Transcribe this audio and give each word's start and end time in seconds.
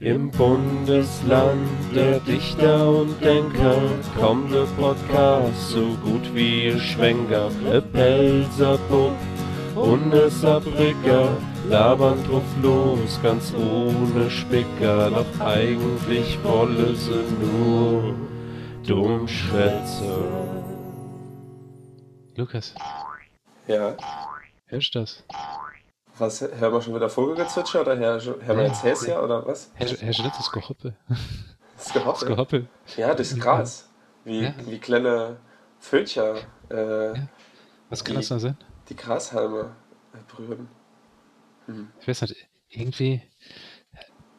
Im 0.00 0.30
Bundesland 0.30 1.68
der 1.94 2.20
Dichter 2.20 2.88
und 2.88 3.22
Denker 3.22 3.76
kommt 4.18 4.50
der 4.50 4.64
Podcast 4.80 5.70
so 5.72 5.88
gut 6.02 6.34
wie 6.34 6.64
ihr 6.68 6.78
Schwenker. 6.78 7.50
E 7.70 7.82
Pelzer 7.82 8.78
Bub 8.88 9.14
und 9.74 10.14
e 10.14 10.28
Saarbrücker 10.30 11.36
labern 11.68 12.18
drauf 12.26 12.42
los, 12.62 13.20
ganz 13.22 13.52
ohne 13.54 14.30
Spicker. 14.30 15.10
Doch 15.10 15.40
eigentlich 15.46 16.38
wolle 16.44 16.96
sie 16.96 17.24
nur 17.38 18.14
Dummschwätze. 18.86 20.24
Lukas, 22.36 22.74
Ja. 23.66 23.94
hörst 24.68 24.94
du 24.94 25.00
das? 25.00 25.22
Was, 26.20 26.40
hören 26.42 26.72
wir 26.72 26.82
schon 26.82 26.94
wieder 26.94 27.08
Vogelgezwitscher 27.08 27.80
oder 27.80 27.96
hören 27.96 28.22
wir 28.46 28.66
jetzt 28.66 28.82
Häschen 28.84 29.16
oder 29.16 29.46
was? 29.46 29.70
Hörst 29.74 30.02
du 30.02 30.22
das, 30.22 30.52
Gehoppe? 30.52 30.94
Das 31.76 31.92
Gehoppe. 31.94 32.18
Das 32.20 32.26
Gehoppe. 32.28 32.66
Ja, 32.96 33.14
das 33.14 33.34
Gras. 33.38 33.88
Wie, 34.24 34.42
Ja. 34.42 34.54
wie 34.66 34.78
kleine 34.78 35.38
Vögel 35.78 36.36
äh, 36.68 37.14
Was 37.88 38.04
kann 38.04 38.14
Die- 38.16 38.20
das 38.20 38.28
da 38.28 38.38
sein? 38.38 38.56
die 38.90 38.96
Grashalme 38.96 39.74
berühren. 40.28 40.68
Ich 42.00 42.06
weiß 42.08 42.22
nicht, 42.22 42.36
irgendwie 42.68 43.22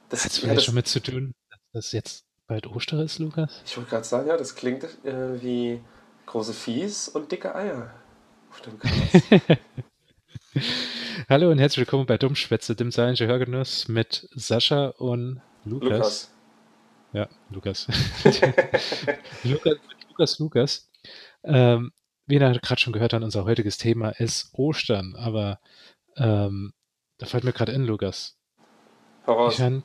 Das, 0.10 0.24
hat 0.26 0.32
es 0.32 0.38
ja, 0.38 0.42
vielleicht 0.44 0.58
das, 0.60 0.66
schon 0.66 0.76
mit 0.76 0.88
zu 0.88 1.02
tun, 1.02 1.34
dass 1.50 1.60
das 1.74 1.92
jetzt 1.94 2.26
bald 2.46 2.68
Ostern 2.68 3.00
ist, 3.00 3.18
Lukas? 3.20 3.62
ich 3.66 3.76
wollte 3.78 3.90
gerade 3.90 4.04
sagen, 4.04 4.28
ja, 4.28 4.38
das 4.38 4.54
klingt 4.56 4.84
äh, 5.06 5.42
wie 5.42 5.82
große 6.28 6.54
Viehs 6.54 7.08
und 7.08 7.32
dicke 7.32 7.56
Eier 7.56 7.90
auf 8.52 8.62
dem 8.62 8.78
Gras. 8.78 9.58
Hallo 11.30 11.52
und 11.52 11.60
herzlich 11.60 11.86
willkommen 11.86 12.06
bei 12.06 12.18
Dummschwätze, 12.18 12.76
dem 12.76 12.92
Science 12.92 13.20
Hörgenuss 13.20 13.88
mit 13.88 14.28
Sascha 14.34 14.88
und 14.98 15.42
Lukas. 15.66 15.90
Lukas. 15.90 16.32
Ja, 17.14 17.30
Lukas. 17.50 17.88
Lukas, 19.44 19.78
Lukas, 20.10 20.40
Lukas. 20.40 20.90
Ähm, 21.44 21.92
wie 22.26 22.36
ihr 22.36 22.60
gerade 22.60 22.82
schon 22.82 22.94
gehört 22.94 23.14
habt, 23.14 23.24
unser 23.24 23.46
heutiges 23.46 23.78
Thema 23.78 24.10
ist 24.10 24.50
Ostern, 24.54 25.16
aber 25.16 25.60
ähm, 26.18 26.74
da 27.18 27.26
fällt 27.26 27.44
mir 27.44 27.54
gerade 27.54 27.74
in, 27.74 27.86
Lukas. 27.86 28.38
Voraus. 29.26 29.60
Ich 29.60 29.62
habe 29.62 29.84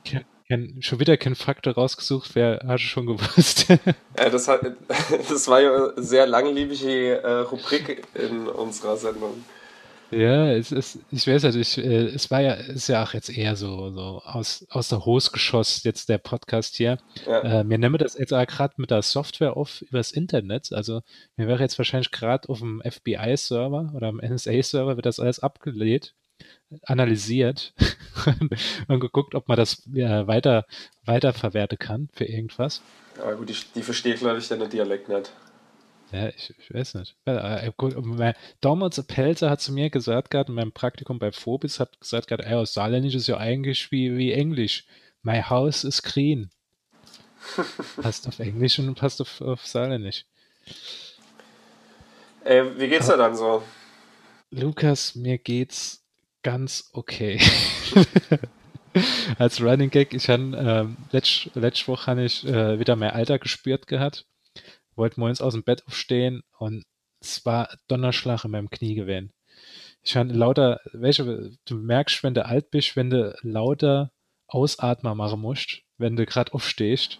schon 0.79 0.99
wieder 0.99 1.17
keinen 1.17 1.35
Faktor 1.35 1.73
rausgesucht, 1.73 2.35
wer 2.35 2.63
hat 2.65 2.79
schon 2.79 3.05
gewusst. 3.05 3.67
Äh, 4.15 4.31
das, 4.31 4.47
hat, 4.47 4.61
das 5.29 5.47
war 5.47 5.61
ja 5.61 5.75
eine 5.75 6.01
sehr 6.01 6.25
langlebige 6.25 7.21
äh, 7.21 7.31
Rubrik 7.41 8.07
in 8.15 8.47
unserer 8.47 8.97
Sendung. 8.97 9.43
Ja, 10.11 10.51
es 10.51 10.71
ist, 10.71 10.99
ich 11.11 11.27
weiß 11.27 11.43
nicht, 11.43 11.55
ich, 11.55 11.77
äh, 11.77 12.05
es 12.05 12.31
war 12.31 12.41
ja, 12.41 12.53
ist 12.53 12.87
ja 12.87 13.03
auch 13.03 13.13
jetzt 13.13 13.29
eher 13.29 13.55
so, 13.55 13.91
so 13.91 14.21
aus, 14.23 14.65
aus 14.69 14.89
der 14.89 15.05
Hose 15.05 15.31
geschossen, 15.31 15.81
jetzt 15.83 16.09
der 16.09 16.17
Podcast 16.17 16.75
hier. 16.75 16.97
Ja. 17.25 17.61
Äh, 17.61 17.69
wir 17.69 17.77
nehmen 17.77 17.97
das 17.97 18.17
jetzt 18.17 18.33
auch 18.33 18.45
gerade 18.45 18.75
mit 18.77 18.91
der 18.91 19.01
Software 19.01 19.57
auf 19.57 19.81
übers 19.81 20.11
Internet. 20.11 20.71
Also 20.71 21.01
mir 21.35 21.47
wäre 21.47 21.61
jetzt 21.61 21.77
wahrscheinlich 21.77 22.11
gerade 22.11 22.47
auf 22.49 22.59
dem 22.59 22.81
FBI-Server 22.81 23.91
oder 23.95 24.07
am 24.07 24.17
NSA-Server 24.17 24.95
wird 24.95 25.05
das 25.05 25.19
alles 25.19 25.39
abgelegt, 25.39 26.13
analysiert 26.83 27.73
und 28.87 28.99
geguckt, 28.99 29.35
ob 29.35 29.47
man 29.47 29.57
das 29.57 29.85
äh, 29.87 30.27
weiter 30.27 30.65
weiterverwerten 31.05 31.79
kann 31.79 32.09
für 32.13 32.25
irgendwas. 32.25 32.81
Aber 33.19 33.35
gut, 33.35 33.49
die, 33.49 33.55
die 33.75 33.81
versteht, 33.81 34.19
glaube 34.19 34.39
ich, 34.39 34.47
den 34.47 34.69
Dialekt 34.69 35.09
nicht. 35.09 35.31
Ja, 36.11 36.29
ich, 36.29 36.53
ich 36.57 36.73
weiß 36.73 36.95
nicht. 36.95 37.15
Äh, 37.25 37.71
gut, 37.75 37.93
mein- 38.03 38.33
Damals 38.61 39.01
Pelzer 39.05 39.49
hat 39.49 39.61
zu 39.61 39.73
mir 39.73 39.89
gesagt 39.89 40.31
gehabt, 40.31 40.49
in 40.49 40.55
meinem 40.55 40.71
Praktikum 40.71 41.19
bei 41.19 41.31
Phobis 41.31 41.79
hat 41.79 41.99
gesagt 41.99 42.27
gehabt, 42.27 42.45
ey, 42.45 42.65
Saarländisch 42.65 43.15
ist 43.15 43.27
ja 43.27 43.37
eigentlich 43.37 43.91
wie, 43.91 44.15
wie 44.17 44.31
Englisch. 44.31 44.85
My 45.21 45.41
house 45.41 45.83
is 45.83 46.01
green. 46.01 46.49
passt 48.01 48.27
auf 48.27 48.39
Englisch 48.39 48.79
und 48.79 48.95
passt 48.95 49.21
auf, 49.21 49.41
auf 49.41 49.65
Saarländisch. 49.65 50.25
Äh, 52.45 52.63
wie 52.77 52.87
geht's 52.87 53.07
dir 53.07 53.17
dann 53.17 53.35
so? 53.35 53.63
Lukas, 54.51 55.15
mir 55.15 55.37
geht's 55.37 56.05
ganz 56.41 56.89
okay. 56.93 57.41
Als 59.37 59.61
Running 59.61 59.89
Gag, 59.89 60.13
ich 60.13 60.29
habe 60.29 60.55
ähm, 60.57 60.97
letzt, 61.11 61.49
letzte 61.53 61.87
Woche 61.89 62.07
habe 62.07 62.23
ich 62.23 62.45
äh, 62.45 62.79
wieder 62.79 62.95
mein 62.95 63.11
Alter 63.11 63.37
gespürt 63.37 63.85
gehabt, 63.87 64.25
wollte 64.97 65.19
morgens 65.19 65.41
aus 65.41 65.53
dem 65.53 65.63
Bett 65.63 65.85
aufstehen 65.87 66.43
und 66.57 66.83
es 67.19 67.45
war 67.45 67.69
Donnerschlag 67.87 68.45
in 68.45 68.51
meinem 68.51 68.69
Knie 68.69 68.95
gewesen. 68.95 69.31
Ich 70.03 70.15
habe 70.15 70.31
lauter, 70.31 70.79
welche, 70.93 71.51
du 71.65 71.75
merkst, 71.75 72.23
wenn 72.23 72.33
du 72.33 72.45
alt 72.45 72.71
bist, 72.71 72.95
wenn 72.95 73.09
du 73.09 73.35
lauter 73.41 74.11
Ausatmer 74.47 75.15
machen 75.15 75.41
musst, 75.41 75.81
wenn 75.97 76.15
du 76.15 76.25
gerade 76.25 76.53
aufstehst. 76.53 77.19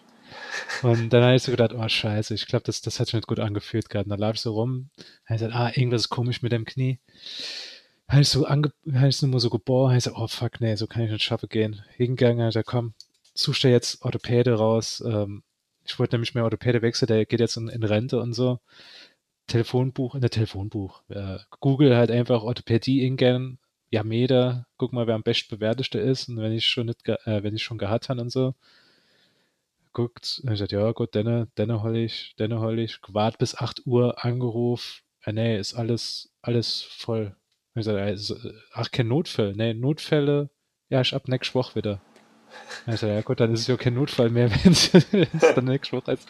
Und 0.84 1.10
dann 1.12 1.24
habe 1.24 1.36
ich 1.36 1.44
so 1.44 1.52
gedacht, 1.52 1.74
oh 1.74 1.88
scheiße, 1.88 2.34
ich 2.34 2.48
glaube, 2.48 2.64
das, 2.64 2.82
das 2.82 3.00
hat 3.00 3.08
sich 3.08 3.16
nicht 3.16 3.28
gut 3.28 3.40
angefühlt 3.40 3.90
gerade. 3.90 4.06
Und 4.06 4.12
dann 4.12 4.20
lag 4.20 4.36
ich 4.36 4.42
so 4.42 4.54
rum, 4.54 4.90
habe 5.26 5.36
ich 5.36 5.42
gesagt, 5.42 5.56
ah, 5.56 5.72
irgendwas 5.74 6.02
ist 6.04 6.10
komisch 6.10 6.42
mit 6.42 6.52
dem 6.52 6.66
Knie. 6.66 7.00
Habe 8.08 8.22
ich 8.22 8.30
so 8.30 8.46
ange, 8.46 8.72
habe 8.94 9.08
ich 9.08 9.22
nur 9.22 9.40
so 9.40 9.50
geboren, 9.50 9.90
habe 9.90 9.98
ich 9.98 10.04
gesagt, 10.06 10.22
oh 10.22 10.28
fuck, 10.28 10.62
nee, 10.62 10.76
so 10.76 10.88
kann 10.88 11.04
ich 11.04 11.12
nicht 11.12 11.24
schaffen 11.24 11.50
gehen. 11.50 11.82
Hingegangen, 11.96 12.40
habe 12.40 12.50
ich 12.50 12.54
gesagt, 12.54 12.68
komm, 12.68 12.94
such 13.34 13.60
dir 13.60 13.72
jetzt 13.72 14.02
Orthopäde 14.04 14.54
raus. 14.54 15.04
Ähm, 15.06 15.44
ich 15.88 16.00
wollte 16.00 16.16
nämlich 16.16 16.36
mehr 16.36 16.44
Orthopäde 16.44 16.82
wechseln, 16.82 17.08
der 17.08 17.26
geht 17.26 17.40
jetzt 17.40 17.58
in, 17.58 17.70
in 17.70 17.84
Rente 17.84 18.20
und 18.20 18.34
so. 18.34 18.60
Telefonbuch, 19.48 20.16
in 20.16 20.22
der 20.22 20.30
Telefonbuch. 20.30 21.04
Äh, 21.10 21.38
Google 21.62 21.96
halt 21.96 22.12
einfach 22.12 22.44
Orthopädie 22.44 23.06
ingern, 23.06 23.60
Yameda, 23.92 24.68
guck 24.78 24.94
mal, 24.94 25.08
wer 25.08 25.16
am 25.16 25.24
bestbewerteste 25.24 26.00
ist. 26.00 26.30
Und 26.30 26.38
wenn 26.38 26.52
ich 26.52 26.68
schon 26.68 26.88
nicht, 26.88 27.08
äh, 27.08 27.44
wenn 27.44 27.56
ich 27.56 27.64
schon 27.64 27.78
gehabt 27.78 28.10
habe 28.10 28.22
und 28.22 28.32
so, 28.32 28.56
guckt, 29.94 30.42
und 30.44 30.50
ich 30.50 30.56
gesagt, 30.56 30.74
ja 30.74 30.92
gut, 30.92 31.16
denne, 31.16 31.48
denne 31.58 31.82
hol 31.82 31.96
ich, 31.98 32.36
denne 32.38 32.60
hol 32.62 32.78
ich, 32.80 33.02
gewahrt 33.02 33.38
bis 33.40 33.56
8 33.56 33.88
Uhr, 33.88 34.24
angerufen, 34.24 35.02
äh, 35.24 35.34
nee, 35.34 35.58
ist 35.60 35.74
alles, 35.74 36.32
alles 36.42 36.82
voll. 36.84 37.36
Und 37.74 37.82
ich 37.82 37.86
gesagt, 37.86 37.98
also, 38.00 38.36
ach, 38.74 38.92
kein 38.92 39.08
Notfall, 39.08 39.54
nee, 39.56 39.74
Notfälle, 39.74 40.50
ja, 40.90 41.02
ich 41.02 41.16
ab 41.16 41.28
nächste 41.28 41.56
Woche 41.56 41.76
wieder. 41.76 42.02
Gesagt, 42.86 43.14
ja 43.14 43.22
gut, 43.22 43.40
dann 43.40 43.54
ist 43.54 43.62
es 43.62 43.68
ja 43.68 43.78
kein 43.78 43.94
Notfall 43.96 44.30
mehr, 44.30 44.50
wenn 44.64 44.72
es 44.72 45.54
dann 45.54 45.66
nächste 45.66 45.98
Woche 45.98 46.14
ist. 46.14 46.28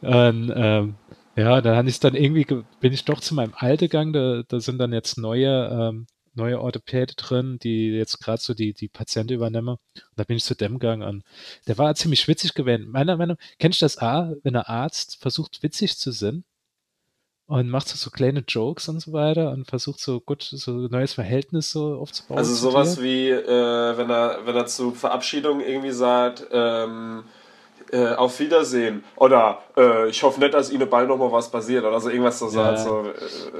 Und, 0.00 0.52
ähm, 0.54 0.98
ja, 1.36 1.60
dann 1.62 1.76
habe 1.76 1.88
ich 1.88 2.00
dann 2.00 2.14
irgendwie, 2.14 2.44
ge- 2.44 2.64
bin 2.80 2.92
ich 2.92 3.04
doch 3.04 3.20
zu 3.20 3.34
meinem 3.34 3.54
alten 3.56 3.84
gegangen, 3.86 4.12
da, 4.12 4.42
da 4.46 4.60
sind 4.60 4.78
dann 4.78 4.92
jetzt 4.92 5.16
neue, 5.18 5.68
ähm, 5.70 6.06
neue 6.34 6.60
Orthopäde 6.60 7.14
drin, 7.14 7.58
die 7.62 7.88
jetzt 7.90 8.18
gerade 8.20 8.40
so 8.42 8.54
die, 8.54 8.74
die 8.74 8.88
Patienten 8.88 9.34
übernehmen. 9.34 9.68
Und 9.70 9.78
da 10.16 10.24
bin 10.24 10.36
ich 10.36 10.44
zu 10.44 10.54
dem 10.54 10.78
gegangen 10.78 11.02
und 11.02 11.24
der 11.66 11.78
war 11.78 11.94
ziemlich 11.94 12.26
witzig 12.28 12.54
gewesen. 12.54 12.88
Meiner 12.90 13.16
Meinung, 13.16 13.36
kennst 13.58 13.80
du 13.80 13.84
das 13.84 13.98
A, 13.98 14.32
wenn 14.42 14.56
ein 14.56 14.62
Arzt 14.64 15.18
versucht 15.20 15.62
witzig 15.62 15.96
zu 15.98 16.10
sein 16.10 16.44
und 17.58 17.68
macht 17.68 17.88
so, 17.88 17.96
so 17.96 18.10
kleine 18.10 18.42
Jokes 18.48 18.88
und 18.88 19.00
so 19.00 19.12
weiter 19.12 19.50
und 19.50 19.66
versucht 19.68 20.00
so 20.00 20.20
gut, 20.20 20.42
so 20.42 20.70
ein 20.72 20.88
neues 20.90 21.12
Verhältnis 21.12 21.70
so 21.70 21.96
aufzubauen? 22.00 22.38
Also 22.38 22.54
sowas 22.54 22.96
dir? 22.96 23.02
wie, 23.02 23.30
äh, 23.30 23.96
wenn 23.98 24.08
er, 24.10 24.38
wenn 24.46 24.56
er 24.56 24.66
zu 24.66 24.92
Verabschiedung 24.92 25.60
irgendwie 25.60 25.90
sagt, 25.90 26.46
ähm, 26.50 27.24
äh, 27.92 28.14
auf 28.14 28.40
Wiedersehen. 28.40 29.04
Oder 29.16 29.58
äh, 29.76 30.08
ich 30.08 30.22
hoffe 30.22 30.40
nicht, 30.40 30.54
dass 30.54 30.70
Ihnen 30.70 30.88
bald 30.88 31.08
nochmal 31.08 31.30
was 31.30 31.50
passiert. 31.50 31.84
Oder 31.84 32.00
so 32.00 32.08
irgendwas 32.08 32.38
so 32.38 32.48
sagt. 32.48 32.78
So, 32.78 33.04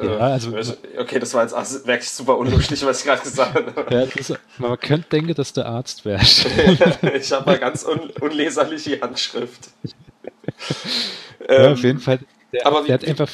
äh, 0.00 0.06
Ja, 0.06 0.16
also- 0.20 0.56
okay, 0.98 1.18
das 1.18 1.34
war 1.34 1.42
jetzt 1.42 1.86
wirklich 1.86 2.08
super 2.10 2.38
unlustig, 2.38 2.82
was 2.86 3.00
ich 3.00 3.04
gerade 3.04 3.20
gesagt 3.22 3.54
habe. 3.54 3.90
Ja, 3.94 4.06
das, 4.06 4.32
man 4.56 4.80
könnte 4.80 5.06
denken, 5.10 5.34
dass 5.34 5.52
du 5.52 5.66
Arzt 5.66 6.06
wärst. 6.06 6.46
ich 7.14 7.30
habe 7.32 7.44
mal 7.44 7.58
ganz 7.58 7.84
un 7.84 8.08
unleserliche 8.22 9.02
Handschrift. 9.02 9.68
ja, 11.46 11.54
Ähm, 11.66 11.72
auf 11.74 11.82
jeden 11.82 11.98
Fall. 12.00 12.20
Der, 12.54 12.66
aber 12.66 12.84
wie- 12.84 12.86
der 12.86 12.94
hat 12.94 13.04
einfach. 13.04 13.28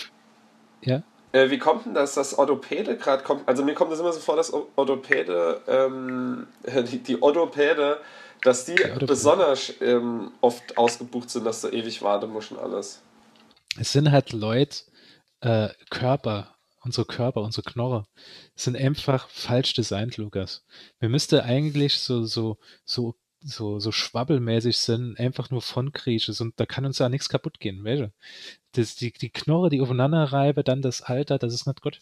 Ja, 0.82 1.02
Äh, 1.32 1.50
wie 1.50 1.58
kommt 1.58 1.84
denn 1.84 1.94
das, 1.94 2.14
dass 2.14 2.38
Orthopäde 2.38 2.96
gerade 2.96 3.22
kommt? 3.22 3.46
Also 3.46 3.62
mir 3.62 3.74
kommt 3.74 3.92
es 3.92 4.00
immer 4.00 4.12
so 4.12 4.20
vor, 4.20 4.36
dass 4.36 4.52
Orthopäde, 4.76 5.60
ähm, 5.66 6.46
die, 6.90 6.98
die 6.98 7.20
Orthopäde, 7.22 8.00
dass 8.42 8.64
die, 8.64 8.72
Orthopäde. 8.72 9.06
besonders 9.06 9.72
ähm, 9.80 10.32
oft 10.40 10.78
ausgebucht 10.78 11.28
sind, 11.30 11.44
dass 11.44 11.60
du 11.60 11.68
ewig 11.68 12.02
warten 12.02 12.30
musst 12.30 12.52
und 12.52 12.58
alles. 12.58 13.02
es 13.78 13.92
sind 13.92 14.10
halt 14.10 14.32
Leute, 14.32 14.84
äh, 15.40 15.68
Körper, 15.90 16.54
unsere 16.82 17.06
Körper, 17.06 17.42
unsere 17.42 17.68
Knorre, 17.70 18.06
sind 18.54 18.76
einfach 18.76 19.28
falsch 19.28 19.74
designt, 19.74 20.16
Lukas. 20.16 20.64
Wir 20.98 21.08
müsste 21.08 21.44
eigentlich 21.44 21.98
so, 21.98 22.24
so, 22.24 22.58
so, 22.84 23.14
so, 23.40 23.78
so 23.78 23.92
schwabbelmäßig 23.92 24.78
sind, 24.78 25.18
einfach 25.18 25.50
nur 25.50 25.62
von 25.62 25.92
Griechisch 25.92 26.40
und 26.40 26.58
da 26.58 26.66
kann 26.66 26.84
uns 26.84 26.98
ja 26.98 27.08
nichts 27.08 27.28
kaputt 27.28 27.60
gehen, 27.60 27.84
du? 27.84 28.12
Das, 28.72 28.96
die, 28.96 29.12
die 29.12 29.30
Knorre, 29.30 29.70
die 29.70 29.80
aufeinander 29.80 30.24
reibe, 30.24 30.64
dann 30.64 30.82
das 30.82 31.02
Alter, 31.02 31.38
das 31.38 31.54
ist 31.54 31.66
nicht 31.66 31.80
gut. 31.80 32.00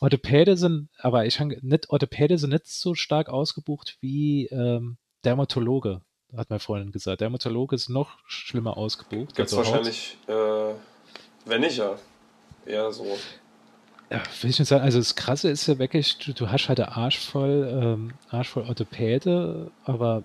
Orthopäde 0.00 0.56
sind, 0.56 0.88
aber 0.98 1.26
ich 1.26 1.40
habe 1.40 1.58
nicht, 1.62 1.90
Orthopäde 1.90 2.38
sind 2.38 2.50
nicht 2.50 2.66
so 2.66 2.94
stark 2.94 3.28
ausgebucht 3.28 3.96
wie 4.00 4.46
ähm, 4.46 4.96
Dermatologe, 5.24 6.02
hat 6.36 6.50
meine 6.50 6.60
Freundin 6.60 6.92
gesagt. 6.92 7.20
Dermatologe 7.20 7.74
ist 7.74 7.88
noch 7.88 8.18
schlimmer 8.26 8.76
ausgebucht. 8.76 9.34
Gibt 9.34 9.48
es 9.48 9.54
also 9.54 9.70
wahrscheinlich, 9.70 10.18
äh, 10.28 10.74
wenn 11.46 11.60
nicht, 11.62 11.78
ja. 11.78 11.96
Eher 12.66 12.92
so. 12.92 13.04
Ja, 14.10 14.22
will 14.40 14.50
ich 14.50 14.58
nicht 14.58 14.68
sagen, 14.68 14.84
also 14.84 14.98
das 14.98 15.16
Krasse 15.16 15.50
ist 15.50 15.66
ja 15.66 15.78
wirklich, 15.78 16.18
du, 16.18 16.32
du 16.32 16.50
hast 16.50 16.68
halt 16.68 16.78
den 16.78 16.86
Arsch 16.86 17.18
voll, 17.18 17.68
ähm, 17.70 18.12
Arsch 18.28 18.48
voll 18.48 18.64
Orthopäde, 18.64 19.70
aber 19.84 20.22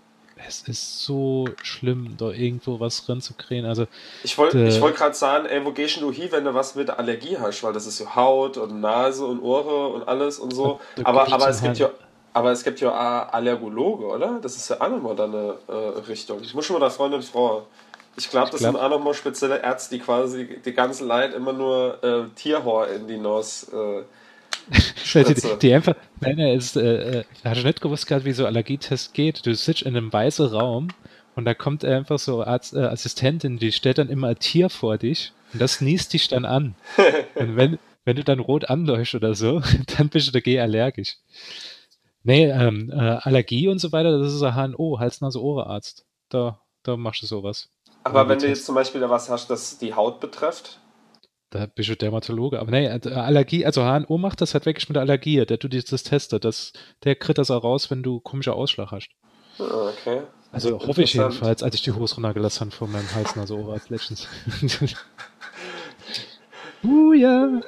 es 0.47 0.61
ist 0.67 1.03
so 1.03 1.47
schlimm, 1.63 2.15
da 2.17 2.29
irgendwo 2.31 2.79
was 2.79 3.05
drin 3.05 3.21
zu 3.21 3.33
kriegen. 3.33 3.65
Also, 3.65 3.87
ich 4.23 4.37
wollte 4.37 4.65
äh, 4.65 4.81
wollt 4.81 4.95
gerade 4.95 5.15
sagen, 5.15 5.45
ey, 5.45 5.63
wo 5.63 5.71
gehst 5.71 6.01
du 6.01 6.11
hin, 6.11 6.29
wenn 6.31 6.43
du 6.43 6.53
was 6.53 6.75
mit 6.75 6.89
Allergie 6.89 7.37
hast? 7.37 7.63
Weil 7.63 7.73
das 7.73 7.85
ist 7.85 7.99
ja 7.99 8.15
Haut 8.15 8.57
und 8.57 8.79
Nase 8.81 9.25
und 9.25 9.41
Ohren 9.41 9.93
und 9.95 10.07
alles 10.07 10.39
und 10.39 10.51
so. 10.53 10.79
Aber, 11.03 11.31
aber 11.31 11.49
es 11.49 11.61
gibt 11.61 11.77
ja. 11.77 11.89
Aber 12.31 12.51
es 12.51 12.63
gibt 12.63 12.79
ja 12.79 13.27
Allergologe, 13.27 14.05
oder? 14.05 14.39
Das 14.39 14.55
ist 14.55 14.69
ja 14.69 14.79
auch 14.79 14.89
nochmal 14.89 15.15
deine 15.15 15.55
äh, 15.67 15.99
Richtung. 16.07 16.39
Ich 16.43 16.53
muss 16.53 16.63
schon 16.63 16.75
mal 16.75 16.79
da 16.79 16.91
Freundin 16.91 17.23
fragen. 17.23 17.63
Ich 18.15 18.29
glaube, 18.29 18.51
das 18.51 18.59
glaub, 18.59 18.73
sind 18.73 18.81
auch 18.81 18.89
nochmal 18.89 19.15
spezielle 19.15 19.63
Ärzte, 19.63 19.95
die 19.95 20.01
quasi 20.01 20.59
die 20.63 20.73
ganze 20.73 21.05
Leid 21.05 21.33
immer 21.33 21.53
nur 21.53 22.03
äh, 22.03 22.23
Tierhor 22.35 22.87
in 22.87 23.07
die 23.07 23.17
Nase 23.17 23.75
äh, 23.75 24.03
die, 25.13 25.59
die, 25.61 25.73
einfach, 25.73 25.95
nein, 26.21 26.39
ist, 26.39 26.75
äh, 26.75 27.23
hast 27.43 27.61
du 27.61 27.67
nicht 27.67 27.81
gewusst 27.81 28.07
gerade, 28.07 28.25
wie 28.25 28.31
so 28.31 28.45
Allergietest 28.45 29.13
geht? 29.13 29.45
Du 29.45 29.53
sitzt 29.55 29.81
in 29.81 29.95
einem 29.95 30.11
weißen 30.11 30.47
Raum 30.47 30.89
und 31.35 31.45
da 31.45 31.53
kommt 31.53 31.83
einfach 31.85 32.19
so 32.19 32.43
Arzt, 32.43 32.73
äh, 32.73 32.79
Assistentin, 32.79 33.57
die 33.57 33.71
stellt 33.71 33.97
dann 33.97 34.09
immer 34.09 34.27
ein 34.27 34.39
Tier 34.39 34.69
vor 34.69 34.97
dich 34.97 35.33
und 35.53 35.61
das 35.61 35.81
niest 35.81 36.13
dich 36.13 36.27
dann 36.27 36.45
an. 36.45 36.75
und 37.35 37.55
wenn, 37.55 37.79
wenn 38.05 38.15
du 38.15 38.23
dann 38.23 38.39
rot 38.39 38.69
anleuchtest 38.69 39.15
oder 39.15 39.35
so, 39.35 39.61
dann 39.97 40.09
bist 40.09 40.27
du 40.27 40.31
dagegen 40.31 40.61
allergisch. 40.61 41.17
Nee, 42.23 42.49
ähm, 42.49 42.91
äh, 42.91 42.95
Allergie 42.95 43.69
und 43.69 43.79
so 43.79 43.91
weiter, 43.91 44.19
das 44.19 44.33
ist 44.33 44.43
ein 44.43 44.73
HNO, 44.73 44.99
Hals-Nase-Ohre-Arzt. 44.99 46.05
Da, 46.29 46.59
da 46.83 46.97
machst 46.97 47.21
du 47.21 47.25
sowas. 47.25 47.69
Aber 48.03 48.27
wenn 48.27 48.39
du 48.39 48.47
jetzt 48.47 48.65
zum 48.65 48.75
Beispiel 48.75 49.01
da 49.01 49.09
was 49.09 49.29
hast, 49.29 49.49
das 49.49 49.77
die 49.77 49.93
Haut 49.93 50.19
betrifft? 50.19 50.79
Da 51.51 51.65
bist 51.65 51.89
du 51.89 51.95
Dermatologe. 51.95 52.59
Aber 52.59 52.71
nee, 52.71 52.85
äh, 52.85 53.13
Allergie, 53.13 53.65
also 53.65 53.83
HNO 53.83 54.17
macht 54.17 54.41
das 54.41 54.53
halt 54.53 54.65
wirklich 54.65 54.87
mit 54.87 54.95
der 54.95 55.01
Allergie, 55.01 55.43
der 55.45 55.57
tut 55.57 55.73
das 55.73 56.03
testet. 56.03 56.45
Das, 56.45 56.73
der 57.03 57.15
kriegt 57.15 57.39
das 57.39 57.49
auch 57.49 57.63
raus, 57.63 57.89
wenn 57.89 58.03
du 58.03 58.19
komischer 58.19 58.55
Ausschlag 58.55 58.91
hast. 58.91 59.09
Ah, 59.57 59.89
okay. 59.89 60.21
Also 60.51 60.79
hoffe 60.79 61.03
ich 61.03 61.13
jedenfalls, 61.13 61.63
als 61.63 61.75
ich 61.75 61.81
die 61.81 61.91
Hose 61.91 62.15
runtergelassen 62.15 62.61
habe 62.61 62.71
von 62.71 62.91
meinem 62.91 63.13
Hals, 63.13 63.37
also 63.37 63.75
Legends. 63.89 64.27
uh, 66.83 67.13
ja. 67.13 67.61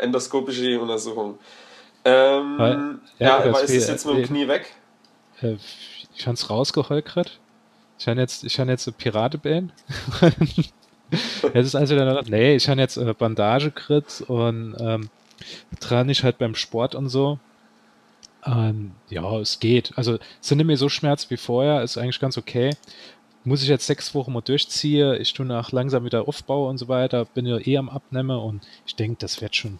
Endoskopische 0.00 0.80
Untersuchung. 0.80 1.38
Ähm, 2.04 2.58
Weil, 2.58 2.98
ja, 3.18 3.28
ja 3.28 3.38
aber 3.38 3.62
ist 3.62 3.70
es 3.70 3.88
jetzt 3.88 4.06
mit 4.06 4.18
dem 4.18 4.24
Knie 4.24 4.48
weg? 4.48 4.72
Äh, 5.42 5.56
ich 6.14 6.26
habe 6.26 6.34
es 6.34 6.50
rausgeheult 6.50 7.04
gerade. 7.04 7.30
Ich 7.98 8.08
habe 8.08 8.20
jetzt, 8.20 8.44
ich 8.44 8.58
habe 8.58 8.70
jetzt 8.70 8.88
eine 8.88 8.96
Pirate 8.96 9.38
Jetzt 11.54 11.66
ist 11.66 11.74
also 11.74 11.96
dann, 11.96 12.24
nee, 12.28 12.56
ich 12.56 12.68
habe 12.68 12.80
jetzt 12.80 12.96
äh, 12.96 13.14
Bandage 13.14 13.70
gekriegt 13.70 14.22
und 14.28 14.76
ähm, 14.78 15.10
dran 15.80 16.08
ich 16.08 16.22
halt 16.22 16.38
beim 16.38 16.54
Sport 16.54 16.94
und 16.94 17.08
so. 17.08 17.38
Ähm, 18.44 18.92
ja, 19.08 19.38
es 19.38 19.60
geht. 19.60 19.92
Also 19.96 20.14
es 20.14 20.48
sind 20.48 20.64
mehr 20.64 20.76
so 20.76 20.88
Schmerz 20.88 21.30
wie 21.30 21.36
vorher, 21.36 21.82
ist 21.82 21.98
eigentlich 21.98 22.20
ganz 22.20 22.38
okay. 22.38 22.70
Muss 23.44 23.62
ich 23.62 23.68
jetzt 23.68 23.86
sechs 23.86 24.14
Wochen 24.14 24.32
mal 24.32 24.42
durchziehen, 24.42 25.20
ich 25.20 25.32
tue 25.32 25.46
nach 25.46 25.72
langsam 25.72 26.04
wieder 26.04 26.28
Aufbau 26.28 26.68
und 26.68 26.78
so 26.78 26.88
weiter, 26.88 27.24
bin 27.24 27.46
ja 27.46 27.58
eh 27.58 27.78
am 27.78 27.88
Abnehmen 27.88 28.38
und 28.38 28.66
ich 28.86 28.96
denke, 28.96 29.16
das 29.18 29.40
wird 29.40 29.56
schon 29.56 29.78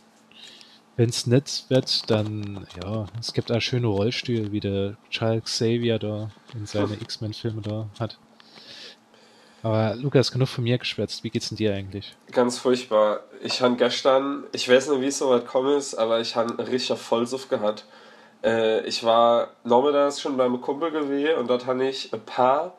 wenn 1.00 1.08
es 1.08 1.26
nicht 1.26 1.64
wird, 1.70 2.10
dann, 2.10 2.66
ja, 2.82 3.06
es 3.18 3.32
gibt 3.32 3.50
auch 3.50 3.60
schöne 3.62 3.86
Rollstühle, 3.86 4.52
wie 4.52 4.60
der 4.60 4.98
Charles 5.08 5.44
Xavier 5.44 5.98
da 5.98 6.30
in 6.54 6.66
seine 6.66 7.00
X-Men-Filme 7.00 7.62
da 7.62 7.88
hat. 7.98 8.18
Aber 9.62 9.94
Lukas, 9.96 10.32
genug 10.32 10.48
von 10.48 10.64
mir 10.64 10.78
geschwätzt. 10.78 11.22
Wie 11.22 11.30
geht's 11.30 11.50
denn 11.50 11.56
dir 11.56 11.74
eigentlich? 11.74 12.16
Ganz 12.32 12.58
furchtbar. 12.58 13.20
Ich 13.42 13.60
habe 13.60 13.76
gestern, 13.76 14.44
ich 14.52 14.68
weiß 14.68 14.88
nicht, 14.88 15.00
wie 15.02 15.06
es 15.06 15.18
so 15.18 15.30
weit 15.30 15.44
gekommen 15.44 15.76
ist, 15.76 15.94
aber 15.94 16.20
ich 16.20 16.34
habe 16.36 16.50
einen 16.50 16.68
richtiger 16.68 16.96
Vollsuff 16.96 17.48
gehabt. 17.48 17.84
Äh, 18.42 18.86
ich 18.86 19.04
war 19.04 19.50
nachmittags 19.64 20.20
schon 20.20 20.36
beim 20.36 20.60
Kumpel 20.60 20.90
gewesen 20.90 21.38
und 21.38 21.50
dort 21.50 21.66
habe 21.66 21.84
ich 21.86 22.12
ein 22.12 22.24
paar 22.24 22.74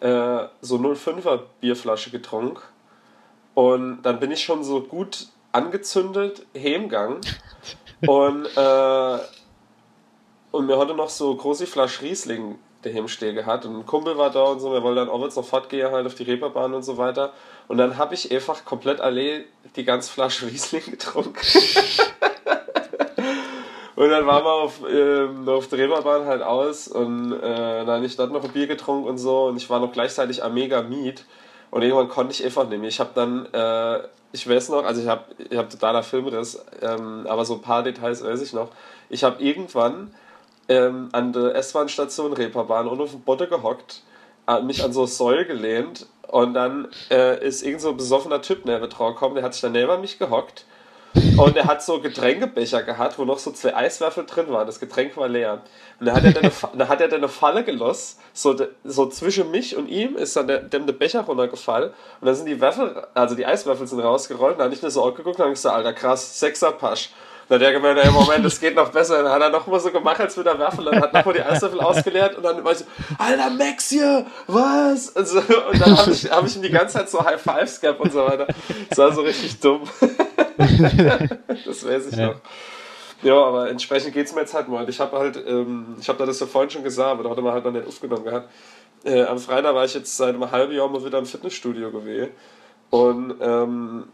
äh, 0.00 0.46
so 0.62 0.76
05er 0.76 1.40
Bierflasche 1.60 2.10
getrunken. 2.10 2.62
Und 3.54 4.02
dann 4.02 4.18
bin 4.18 4.30
ich 4.30 4.42
schon 4.42 4.64
so 4.64 4.80
gut 4.80 5.28
angezündet, 5.52 6.46
heimgegangen. 6.56 7.20
und, 8.06 8.46
äh, 8.56 9.18
und 10.50 10.66
mir 10.66 10.78
hatte 10.78 10.94
noch 10.94 11.10
so 11.10 11.34
große 11.34 11.66
Flasche 11.66 12.02
Riesling 12.02 12.58
daheim 12.84 13.08
stehen 13.08 13.34
gehabt. 13.34 13.64
Und 13.66 13.76
ein 13.76 13.86
Kumpel 13.86 14.16
war 14.16 14.30
da 14.30 14.44
und 14.44 14.60
so, 14.60 14.72
wir 14.72 14.82
wollten 14.82 14.96
dann 14.96 15.08
auch 15.08 15.18
noch 15.18 15.44
fortgehen 15.44 15.90
halt 15.90 16.06
auf 16.06 16.14
die 16.14 16.24
Reeperbahn 16.24 16.74
und 16.74 16.82
so 16.82 16.98
weiter. 16.98 17.32
Und 17.68 17.78
dann 17.78 17.98
habe 17.98 18.14
ich 18.14 18.30
einfach 18.32 18.64
komplett 18.64 19.00
alle 19.00 19.44
die 19.76 19.84
ganze 19.84 20.10
Flasche 20.10 20.46
Riesling 20.50 20.84
getrunken. 20.90 21.34
und 23.96 24.08
dann 24.10 24.26
waren 24.26 24.44
wir 24.44 24.52
auf, 24.52 24.80
ähm, 24.88 25.48
auf 25.48 25.68
der 25.68 25.78
Reeperbahn 25.78 26.26
halt 26.26 26.42
aus 26.42 26.88
und 26.88 27.32
äh, 27.32 27.40
dann 27.40 27.88
habe 27.88 28.06
ich 28.06 28.16
dort 28.16 28.32
noch 28.32 28.44
ein 28.44 28.52
Bier 28.52 28.66
getrunken 28.66 29.08
und 29.08 29.18
so 29.18 29.46
und 29.46 29.56
ich 29.56 29.68
war 29.70 29.80
noch 29.80 29.92
gleichzeitig 29.92 30.42
am 30.42 30.54
mega 30.54 30.82
Miet. 30.82 31.24
Und 31.70 31.82
irgendwann 31.82 32.08
konnte 32.08 32.32
ich 32.32 32.44
einfach 32.44 32.68
nicht 32.68 32.78
mehr. 32.78 32.88
Ich 32.88 33.00
habe 33.00 33.10
dann 33.14 33.46
äh, 33.52 34.06
ich 34.34 34.48
weiß 34.48 34.70
noch, 34.70 34.84
also 34.84 35.00
ich 35.00 35.06
habe 35.06 35.24
ich 35.48 35.56
hab 35.56 35.70
totaler 35.70 36.02
Filmriss, 36.02 36.60
ähm, 36.82 37.24
aber 37.28 37.44
so 37.44 37.54
ein 37.54 37.62
paar 37.62 37.84
Details 37.84 38.24
weiß 38.24 38.42
ich 38.42 38.52
noch. 38.52 38.68
Ich 39.08 39.22
habe 39.22 39.40
irgendwann 39.40 40.12
ähm, 40.68 41.08
an 41.12 41.32
der 41.32 41.54
S-Bahn-Station 41.56 42.32
Reeperbahn 42.32 42.88
und 42.88 43.00
auf 43.00 43.10
dem 43.10 43.20
Botte 43.20 43.48
gehockt, 43.48 44.02
mich 44.64 44.84
an 44.84 44.92
so 44.92 45.06
Säule 45.06 45.46
gelehnt 45.46 46.06
und 46.28 46.54
dann 46.54 46.88
äh, 47.10 47.46
ist 47.46 47.62
irgend 47.62 47.80
so 47.80 47.90
ein 47.90 47.96
besoffener 47.96 48.42
Typ 48.42 48.66
neben 48.66 48.88
drauf 48.90 49.14
gekommen, 49.14 49.36
der 49.36 49.44
hat 49.44 49.54
sich 49.54 49.62
dann 49.62 49.72
neben 49.72 50.00
mich 50.00 50.18
gehockt 50.18 50.66
und 51.36 51.56
er 51.56 51.66
hat 51.66 51.82
so 51.82 52.00
Getränkebecher 52.00 52.82
gehabt, 52.82 53.18
wo 53.18 53.24
noch 53.24 53.38
so 53.38 53.52
zwei 53.52 53.74
Eiswürfel 53.74 54.26
drin 54.26 54.48
waren. 54.48 54.66
Das 54.66 54.80
Getränk 54.80 55.16
war 55.16 55.28
leer. 55.28 55.62
Und 56.00 56.06
dann 56.06 56.16
hat 56.16 56.24
er 56.24 56.32
dann 56.32 56.42
eine, 56.44 56.52
dann 56.76 56.88
hat 56.88 57.00
er 57.00 57.08
dann 57.08 57.18
eine 57.18 57.28
Falle 57.28 57.62
gelost. 57.62 58.20
So, 58.32 58.56
so 58.82 59.06
zwischen 59.06 59.50
mich 59.50 59.76
und 59.76 59.88
ihm 59.88 60.16
ist 60.16 60.34
dann 60.36 60.48
der, 60.48 60.58
dem 60.58 60.86
der 60.86 60.92
Becher 60.92 61.20
runtergefallen. 61.20 61.90
Und 62.20 62.26
dann 62.26 62.34
sind 62.34 62.46
die 62.46 62.60
Würfel, 62.60 63.06
also 63.14 63.36
die 63.36 63.46
Eiswürfel 63.46 63.86
sind 63.86 64.00
rausgerollt. 64.00 64.54
Und 64.54 64.58
dann 64.58 64.66
habe 64.66 64.74
ich 64.74 64.82
nur 64.82 64.90
so 64.90 65.04
geguckt 65.12 65.36
und 65.36 65.42
habe 65.44 65.50
gesagt, 65.50 65.76
Alter, 65.76 65.92
krass, 65.92 66.40
Sechserpasch. 66.40 67.10
Dann 67.48 67.60
hat 67.60 67.66
er 67.66 67.72
gemeint, 67.72 67.98
ey, 67.98 68.10
Moment, 68.10 68.44
es 68.44 68.58
geht 68.58 68.74
noch 68.74 68.90
besser. 68.90 69.22
Dann 69.22 69.32
hat 69.32 69.42
er 69.42 69.50
noch 69.50 69.66
mal 69.66 69.78
so 69.80 69.90
gemacht, 69.90 70.20
als 70.20 70.36
würde 70.36 70.50
er 70.50 70.58
werfen. 70.58 70.84
Dann 70.84 71.00
hat 71.00 71.12
noch 71.12 71.24
mal 71.24 71.32
die 71.32 71.42
Eiswürfel 71.42 71.80
ausgeleert 71.80 72.36
und 72.36 72.42
dann 72.42 72.64
war 72.64 72.72
ich 72.72 72.78
so, 72.78 72.84
Alter, 73.18 73.50
Max 73.50 73.90
hier, 73.90 74.26
was? 74.46 75.14
Also, 75.14 75.38
und 75.40 75.80
dann 75.80 75.96
habe 75.96 76.10
ich, 76.10 76.30
hab 76.30 76.46
ich 76.46 76.56
ihm 76.56 76.62
die 76.62 76.70
ganze 76.70 76.98
Zeit 76.98 77.10
so 77.10 77.24
High 77.24 77.40
Fives 77.40 77.80
gehabt 77.80 78.00
und 78.00 78.12
so 78.12 78.24
weiter. 78.24 78.46
Das 78.88 78.98
war 78.98 79.12
so 79.12 79.22
richtig 79.22 79.60
dumm. 79.60 79.82
das 80.58 81.86
weiß 81.86 82.06
ich 82.10 82.16
ja. 82.16 82.28
noch. 82.28 82.36
Ja, 83.22 83.42
aber 83.42 83.70
entsprechend 83.70 84.12
geht 84.12 84.26
es 84.26 84.34
mir 84.34 84.42
jetzt 84.42 84.54
halt 84.54 84.68
mal. 84.68 84.88
Ich 84.88 85.00
habe 85.00 85.18
halt, 85.18 85.42
ähm, 85.46 85.96
ich 85.98 86.08
habe 86.08 86.18
da 86.18 86.26
das 86.26 86.40
ja 86.40 86.46
vorhin 86.46 86.70
schon 86.70 86.84
gesagt, 86.84 87.10
aber 87.10 87.22
da 87.22 87.30
hatte 87.30 87.42
man 87.42 87.54
halt 87.54 87.64
noch 87.64 87.72
nicht 87.72 87.86
aufgenommen 87.86 88.24
gehabt. 88.24 88.50
Äh, 89.04 89.24
am 89.24 89.38
Freitag 89.38 89.74
war 89.74 89.84
ich 89.84 89.94
jetzt 89.94 90.16
seit 90.16 90.34
einem 90.34 90.50
halben 90.50 90.74
Jahr 90.74 90.88
mal 90.88 91.04
wieder 91.04 91.18
im 91.18 91.26
Fitnessstudio 91.26 91.90
gewesen. 91.90 92.30
Und 92.90 93.34
ähm, 93.40 94.04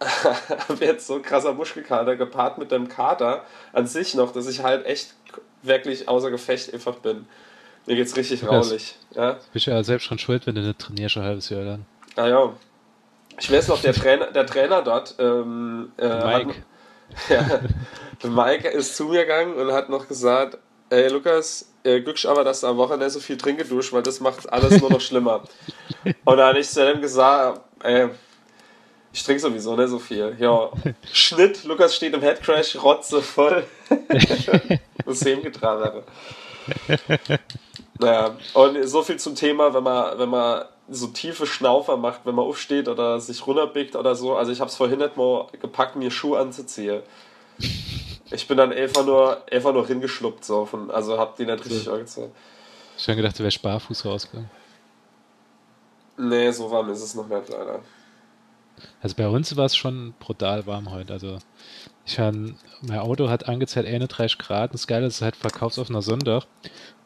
habe 0.68 0.84
jetzt 0.84 1.06
so 1.06 1.16
ein 1.16 1.22
krasser 1.22 1.54
Muschelkater 1.54 2.16
gepaart 2.16 2.58
mit 2.58 2.70
dem 2.70 2.88
Kater 2.88 3.44
an 3.72 3.86
sich 3.86 4.14
noch, 4.14 4.32
dass 4.32 4.46
ich 4.48 4.62
halt 4.62 4.86
echt 4.86 5.14
wirklich 5.62 6.08
außer 6.08 6.30
Gefecht 6.30 6.72
einfach 6.72 6.96
bin. 6.96 7.26
Mir 7.86 7.96
geht's 7.96 8.16
richtig 8.16 8.46
raulich. 8.46 8.96
Ja? 9.14 9.38
Bist 9.52 9.66
ja 9.66 9.82
selbst 9.82 10.04
schon 10.04 10.18
schuld, 10.18 10.46
wenn 10.46 10.54
du 10.54 10.60
nicht 10.60 10.78
trainierst 10.78 11.16
ein 11.16 11.22
halbes 11.22 11.48
Jahr 11.48 11.62
lang. 11.62 11.86
Ah 12.16 12.26
ja, 12.26 12.52
ich 13.40 13.50
weiß 13.50 13.68
noch, 13.68 13.80
der 13.80 13.94
Trainer, 13.94 14.26
der 14.26 14.46
Trainer 14.46 14.82
dort, 14.82 15.14
ähm, 15.18 15.92
äh, 15.96 16.08
Mike. 16.08 16.54
Hat, 17.28 17.62
ja, 18.22 18.28
Mike 18.28 18.68
ist 18.68 18.96
zu 18.96 19.06
mir 19.06 19.22
gegangen 19.22 19.54
und 19.54 19.72
hat 19.72 19.88
noch 19.88 20.06
gesagt, 20.06 20.58
ey 20.90 21.08
Lukas, 21.08 21.72
äh, 21.84 22.00
Glück 22.00 22.24
aber, 22.24 22.44
dass 22.44 22.60
du 22.60 22.66
am 22.66 22.76
Wochenende 22.76 23.10
so 23.10 23.20
viel 23.20 23.36
trinke 23.36 23.64
duscht, 23.64 23.92
weil 23.92 24.02
das 24.02 24.20
macht 24.20 24.52
alles 24.52 24.80
nur 24.80 24.90
noch 24.90 25.00
schlimmer. 25.00 25.44
und 26.04 26.36
dann 26.36 26.48
habe 26.48 26.58
ich 26.58 26.68
zu 26.68 26.90
ihm 26.90 27.00
gesagt, 27.00 27.60
ey, 27.82 28.10
ich 29.18 29.24
trinke 29.24 29.40
sowieso 29.40 29.74
nicht 29.74 29.88
so 29.88 29.98
viel. 29.98 30.36
Ja, 30.38 30.70
Schnitt, 31.12 31.64
Lukas 31.64 31.96
steht 31.96 32.14
im 32.14 32.20
Headcrash, 32.20 32.76
rotze 32.76 33.20
voll. 33.20 33.64
das 35.04 35.20
getragen 35.24 36.04
Naja, 37.98 38.36
und 38.54 38.88
so 38.88 39.02
viel 39.02 39.16
zum 39.16 39.34
Thema, 39.34 39.74
wenn 39.74 39.82
man, 39.82 40.16
wenn 40.20 40.28
man 40.28 40.66
so 40.88 41.08
tiefe 41.08 41.46
Schnaufer 41.46 41.96
macht, 41.96 42.20
wenn 42.26 42.36
man 42.36 42.44
aufsteht 42.44 42.86
oder 42.86 43.18
sich 43.18 43.44
runterbickt 43.44 43.96
oder 43.96 44.14
so. 44.14 44.36
Also 44.36 44.52
ich 44.52 44.60
habe 44.60 44.70
es 44.70 44.76
vorhin 44.76 45.00
nicht 45.00 45.16
mal 45.16 45.48
gepackt, 45.60 45.96
mir 45.96 46.12
Schuhe 46.12 46.38
anzuziehen. 46.38 47.02
Ich 48.30 48.46
bin 48.46 48.56
dann 48.56 48.72
einfach 48.72 49.04
nur, 49.04 49.42
einfach 49.50 49.72
nur 49.72 49.84
hingeschluckt, 49.84 50.44
so 50.44 50.64
von, 50.64 50.92
also 50.92 51.18
hab 51.18 51.34
die 51.36 51.44
nicht 51.44 51.64
richtig 51.64 51.82
so. 51.82 51.92
angezogen. 51.92 52.32
Ich 52.96 53.08
habe 53.08 53.16
gedacht, 53.16 53.36
du 53.36 53.42
wärst 53.42 53.62
barfuß 53.62 54.04
rausgegangen. 54.04 54.50
Nee, 56.18 56.52
so 56.52 56.70
warm 56.70 56.88
ist 56.90 57.02
es 57.02 57.16
noch 57.16 57.26
nicht, 57.26 57.48
leider. 57.48 57.80
Also 59.00 59.16
bei 59.16 59.28
uns 59.28 59.56
war 59.56 59.66
es 59.66 59.76
schon 59.76 60.14
brutal 60.18 60.66
warm 60.66 60.90
heute. 60.90 61.12
Also 61.12 61.38
ich 62.06 62.18
habe, 62.18 62.54
mein 62.82 62.98
Auto 62.98 63.28
hat 63.28 63.48
angezeigt 63.48 63.88
31 63.88 64.38
Grad. 64.38 64.74
Das 64.74 64.86
Geile 64.86 65.06
ist 65.06 65.22
halt 65.22 65.36
verkaufsoffener 65.36 66.02
Sonntag. 66.02 66.44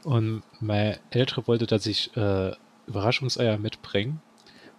Und 0.04 0.42
mein 0.60 0.98
Ältere 1.10 1.46
wollte, 1.46 1.66
dass 1.66 1.86
ich 1.86 2.16
äh, 2.16 2.52
Überraschungseier 2.86 3.58
mitbringen. 3.58 4.20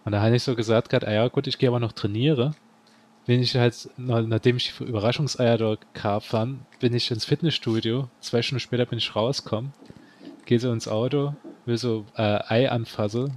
Und 0.04 0.12
da 0.12 0.20
habe 0.20 0.36
ich 0.36 0.42
so 0.42 0.54
gesagt, 0.54 0.90
grad, 0.90 1.04
ah 1.06 1.12
ja 1.12 1.28
gut, 1.28 1.46
ich 1.46 1.58
gehe 1.58 1.68
aber 1.68 1.80
noch 1.80 1.92
trainiere. 1.92 2.54
Bin 3.26 3.40
ich 3.40 3.56
halt, 3.56 3.88
nachdem 3.96 4.58
ich 4.58 4.78
Überraschungseier 4.80 5.56
dort 5.56 5.86
fand, 6.22 6.60
bin 6.78 6.92
ich 6.94 7.10
ins 7.10 7.24
Fitnessstudio. 7.24 8.08
Zwei 8.20 8.42
Stunden 8.42 8.60
später 8.60 8.84
bin 8.84 8.98
ich 8.98 9.16
rausgekommen, 9.16 9.72
gehe 10.44 10.60
so 10.60 10.70
ins 10.70 10.88
Auto, 10.88 11.34
will 11.64 11.78
so 11.78 12.04
äh, 12.16 12.38
Ei 12.48 12.70
anfasse 12.70 13.30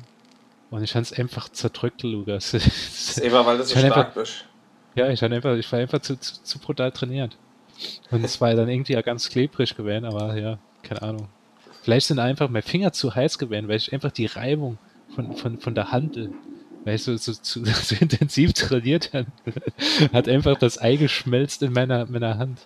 und 0.70 0.84
ich 0.84 0.92
fand 0.92 1.06
es 1.06 1.14
einfach 1.18 1.50
zerdrückt, 1.50 2.04
Lukas. 2.04 2.52
Das 2.54 3.18
immer, 3.20 3.46
weil 3.46 3.58
du 3.58 3.64
so 3.64 3.78
stark 3.78 3.98
einfach- 3.98 4.14
bist. 4.14 4.46
Ja, 4.96 5.10
ich, 5.10 5.24
einfach, 5.24 5.56
ich 5.56 5.72
war 5.72 5.80
einfach 5.80 6.02
zu, 6.02 6.20
zu, 6.20 6.42
zu 6.42 6.60
brutal 6.60 6.92
trainiert. 6.92 7.38
Und 8.10 8.24
es 8.24 8.42
war 8.42 8.54
dann 8.56 8.68
irgendwie 8.68 8.94
ja 8.94 9.02
ganz 9.02 9.30
klebrig 9.30 9.76
gewesen, 9.76 10.06
aber 10.06 10.36
ja, 10.36 10.58
keine 10.82 11.04
Ahnung. 11.04 11.30
Vielleicht 11.84 12.08
sind 12.08 12.18
einfach 12.20 12.50
meine 12.50 12.64
Finger 12.64 12.92
zu 12.92 13.14
heiß 13.14 13.38
gewesen, 13.38 13.68
weil 13.68 13.78
ich 13.78 13.94
einfach 13.94 14.12
die 14.12 14.26
Reibung 14.26 14.80
von, 15.14 15.34
von, 15.36 15.60
von 15.60 15.76
der 15.76 15.92
Handel, 15.92 16.34
weil 16.84 16.96
ich 16.96 17.04
so, 17.04 17.16
so, 17.16 17.32
so, 17.42 17.64
so 17.64 17.96
intensiv 18.00 18.54
trainiert 18.54 19.14
habe, 19.14 19.28
hat 20.14 20.28
einfach 20.28 20.58
das 20.58 20.82
Ei 20.82 20.96
geschmelzt 20.96 21.62
in 21.62 21.74
meiner, 21.74 22.08
meiner 22.08 22.40
Hand. 22.40 22.66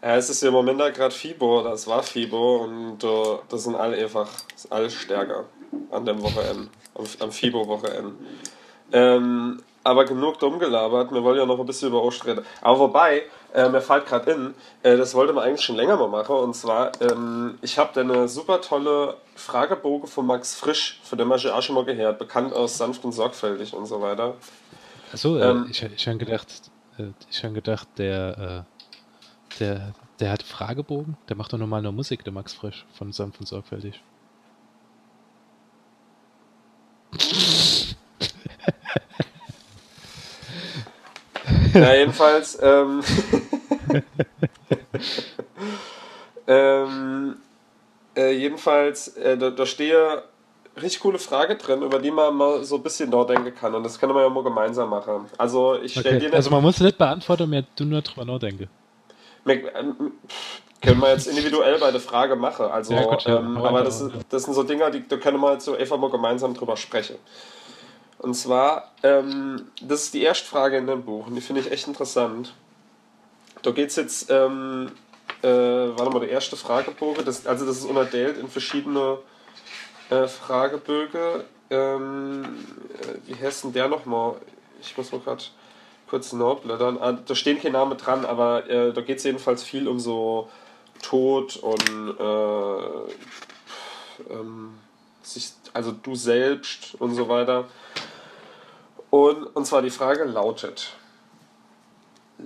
Ja, 0.00 0.16
es 0.16 0.30
ist 0.30 0.42
ja 0.42 0.48
im 0.48 0.54
Moment 0.54 0.80
da 0.80 0.90
gerade 0.90 1.14
FIBO, 1.14 1.64
das 1.64 1.86
war 1.88 2.02
FIBO 2.02 2.64
und 2.64 3.02
äh, 3.02 3.08
das 3.48 3.64
sind 3.64 3.74
alle 3.74 3.96
einfach, 3.96 4.28
alle 4.70 4.88
stärker 4.90 5.46
an 5.90 6.04
dem 6.04 6.22
Wochenende, 6.22 6.68
am, 6.94 7.04
am 7.20 7.32
FIBO-Wochenende. 7.32 8.12
Ähm, 8.92 9.62
aber 9.84 10.04
genug 10.04 10.38
dumm 10.38 10.58
gelabert, 10.58 11.12
wir 11.12 11.24
wollen 11.24 11.38
ja 11.38 11.46
noch 11.46 11.58
ein 11.58 11.66
bisschen 11.66 11.88
über 11.88 12.02
Ost 12.02 12.24
reden. 12.24 12.44
Aber 12.60 12.78
wobei, 12.78 13.22
äh, 13.52 13.68
mir 13.68 13.80
fällt 13.80 14.06
gerade 14.06 14.30
in, 14.30 14.54
äh, 14.82 14.96
das 14.96 15.14
wollte 15.14 15.32
man 15.32 15.44
eigentlich 15.44 15.64
schon 15.64 15.76
länger 15.76 15.96
mal 15.96 16.08
machen 16.08 16.36
und 16.36 16.54
zwar, 16.54 16.92
ähm, 17.00 17.58
ich 17.62 17.78
habe 17.78 17.90
da 17.94 18.02
eine 18.02 18.28
super 18.28 18.60
tolle 18.60 19.16
Fragebogen 19.34 20.06
von 20.06 20.26
Max 20.26 20.54
Frisch, 20.54 21.00
von 21.02 21.18
dem 21.18 21.28
habe 21.28 21.38
ich 21.38 21.48
auch 21.48 21.62
schon 21.62 21.74
mal 21.74 21.84
gehört, 21.84 22.18
bekannt 22.18 22.52
aus 22.52 22.78
Sanft 22.78 23.04
und 23.04 23.12
Sorgfältig 23.12 23.74
und 23.74 23.86
so 23.86 24.00
weiter. 24.00 24.34
Achso, 25.12 25.36
äh, 25.36 25.50
Ähm. 25.50 25.66
ich, 25.70 25.82
ich 25.82 26.06
habe 26.06 26.18
gedacht, 26.18 26.48
äh, 26.98 27.08
ich 27.28 27.42
habe 27.42 27.54
gedacht, 27.54 27.88
der, 27.98 28.66
äh, 28.68 29.58
der, 29.58 29.94
der 30.20 30.30
hat 30.30 30.42
Fragebogen, 30.42 31.16
der 31.28 31.36
macht 31.36 31.52
doch 31.52 31.58
normal 31.58 31.82
nur 31.82 31.92
Musik, 31.92 32.22
der 32.24 32.32
Max 32.32 32.52
Frisch 32.52 32.86
von 32.94 33.12
Sanft 33.12 33.40
und 33.40 33.46
Sorgfältig. 33.46 34.00
Ja, 41.74 41.94
jedenfalls, 41.94 42.58
ähm, 42.62 43.02
ähm, 46.46 47.36
äh, 48.16 48.32
jedenfalls, 48.32 49.08
äh, 49.16 49.38
da, 49.38 49.50
da 49.50 49.66
stehe 49.66 50.22
richtig 50.76 51.00
coole 51.00 51.18
Frage 51.18 51.56
drin, 51.56 51.82
über 51.82 51.98
die 51.98 52.10
man 52.10 52.34
mal 52.34 52.64
so 52.64 52.76
ein 52.76 52.82
bisschen 52.82 53.10
nachdenken 53.10 53.54
kann. 53.54 53.74
Und 53.74 53.84
das 53.84 53.98
können 53.98 54.14
wir 54.14 54.22
ja 54.22 54.28
mal 54.28 54.42
gemeinsam 54.42 54.90
machen. 54.90 55.26
Also, 55.38 55.80
ich 55.80 55.92
stelle 55.92 56.18
dir 56.18 56.26
Okay. 56.26 56.26
eine 56.26 56.36
Also 56.36 56.50
man 56.50 56.62
muss 56.62 56.80
nicht 56.80 56.98
beantworten, 56.98 57.48
mir 57.48 57.64
du 57.76 57.84
nur 57.84 58.02
drüber 58.02 58.24
nachdenken. 58.24 58.68
Können 60.82 61.00
wir 61.00 61.10
jetzt 61.10 61.28
individuell 61.28 61.78
bei 61.78 61.90
der 61.90 62.00
Frage 62.00 62.34
machen. 62.34 62.66
Also, 62.66 62.94
Ja, 62.94 63.04
gut, 63.04 63.22
ja. 63.24 63.38
ähm, 63.38 63.56
aber 63.56 63.82
das, 63.82 64.04
das 64.28 64.42
sind 64.42 64.54
so 64.54 64.64
Dinger, 64.64 64.90
die 64.90 65.06
da 65.06 65.16
können 65.16 65.40
wir 65.40 65.52
jetzt 65.52 65.64
so 65.64 65.76
einfach 65.76 65.96
mal 65.96 66.10
gemeinsam 66.10 66.54
drüber 66.54 66.76
sprechen. 66.76 67.16
Und 68.18 68.34
zwar, 68.34 68.90
ähm, 69.02 69.66
das 69.80 70.04
ist 70.04 70.14
die 70.14 70.22
erste 70.22 70.46
Frage 70.46 70.76
in 70.76 70.86
dem 70.86 71.02
Buch 71.02 71.26
und 71.26 71.34
die 71.34 71.40
finde 71.40 71.60
ich 71.60 71.70
echt 71.70 71.86
interessant. 71.88 72.54
Da 73.62 73.70
geht 73.70 73.90
es 73.90 73.96
jetzt, 73.96 74.30
ähm, 74.30 74.90
äh, 75.42 75.48
warte 75.48 76.10
mal, 76.10 76.20
der 76.20 76.30
erste 76.30 76.56
Fragebogen, 76.56 77.24
das, 77.24 77.46
also 77.46 77.64
das 77.64 77.78
ist 77.78 77.84
unterteilt 77.84 78.38
in 78.38 78.48
verschiedene 78.48 79.18
äh, 80.10 80.26
Fragebögen. 80.26 81.42
Ähm, 81.70 82.44
äh, 83.00 83.28
wie 83.28 83.44
heißt 83.44 83.64
denn 83.64 83.72
der 83.72 83.88
nochmal? 83.88 84.34
Ich 84.80 84.96
muss 84.96 85.10
mal 85.12 85.20
gerade 85.20 85.44
kurz 86.08 86.32
nachblättern. 86.32 86.98
Ah, 87.00 87.12
da 87.12 87.34
stehen 87.34 87.60
keine 87.60 87.72
Namen 87.72 87.96
dran, 87.96 88.24
aber 88.24 88.68
äh, 88.68 88.92
da 88.92 89.00
geht 89.00 89.18
es 89.18 89.24
jedenfalls 89.24 89.62
viel 89.62 89.88
um 89.88 89.98
so 89.98 90.48
Tod 91.02 91.56
und 91.56 92.16
äh, 92.18 93.12
ähm, 94.32 94.74
sich, 95.22 95.52
also 95.74 95.92
du 95.92 96.14
selbst 96.14 96.94
und 96.98 97.14
so 97.14 97.28
weiter. 97.28 97.68
Und, 99.10 99.44
und 99.54 99.66
zwar 99.66 99.82
die 99.82 99.90
Frage 99.90 100.24
lautet: 100.24 100.94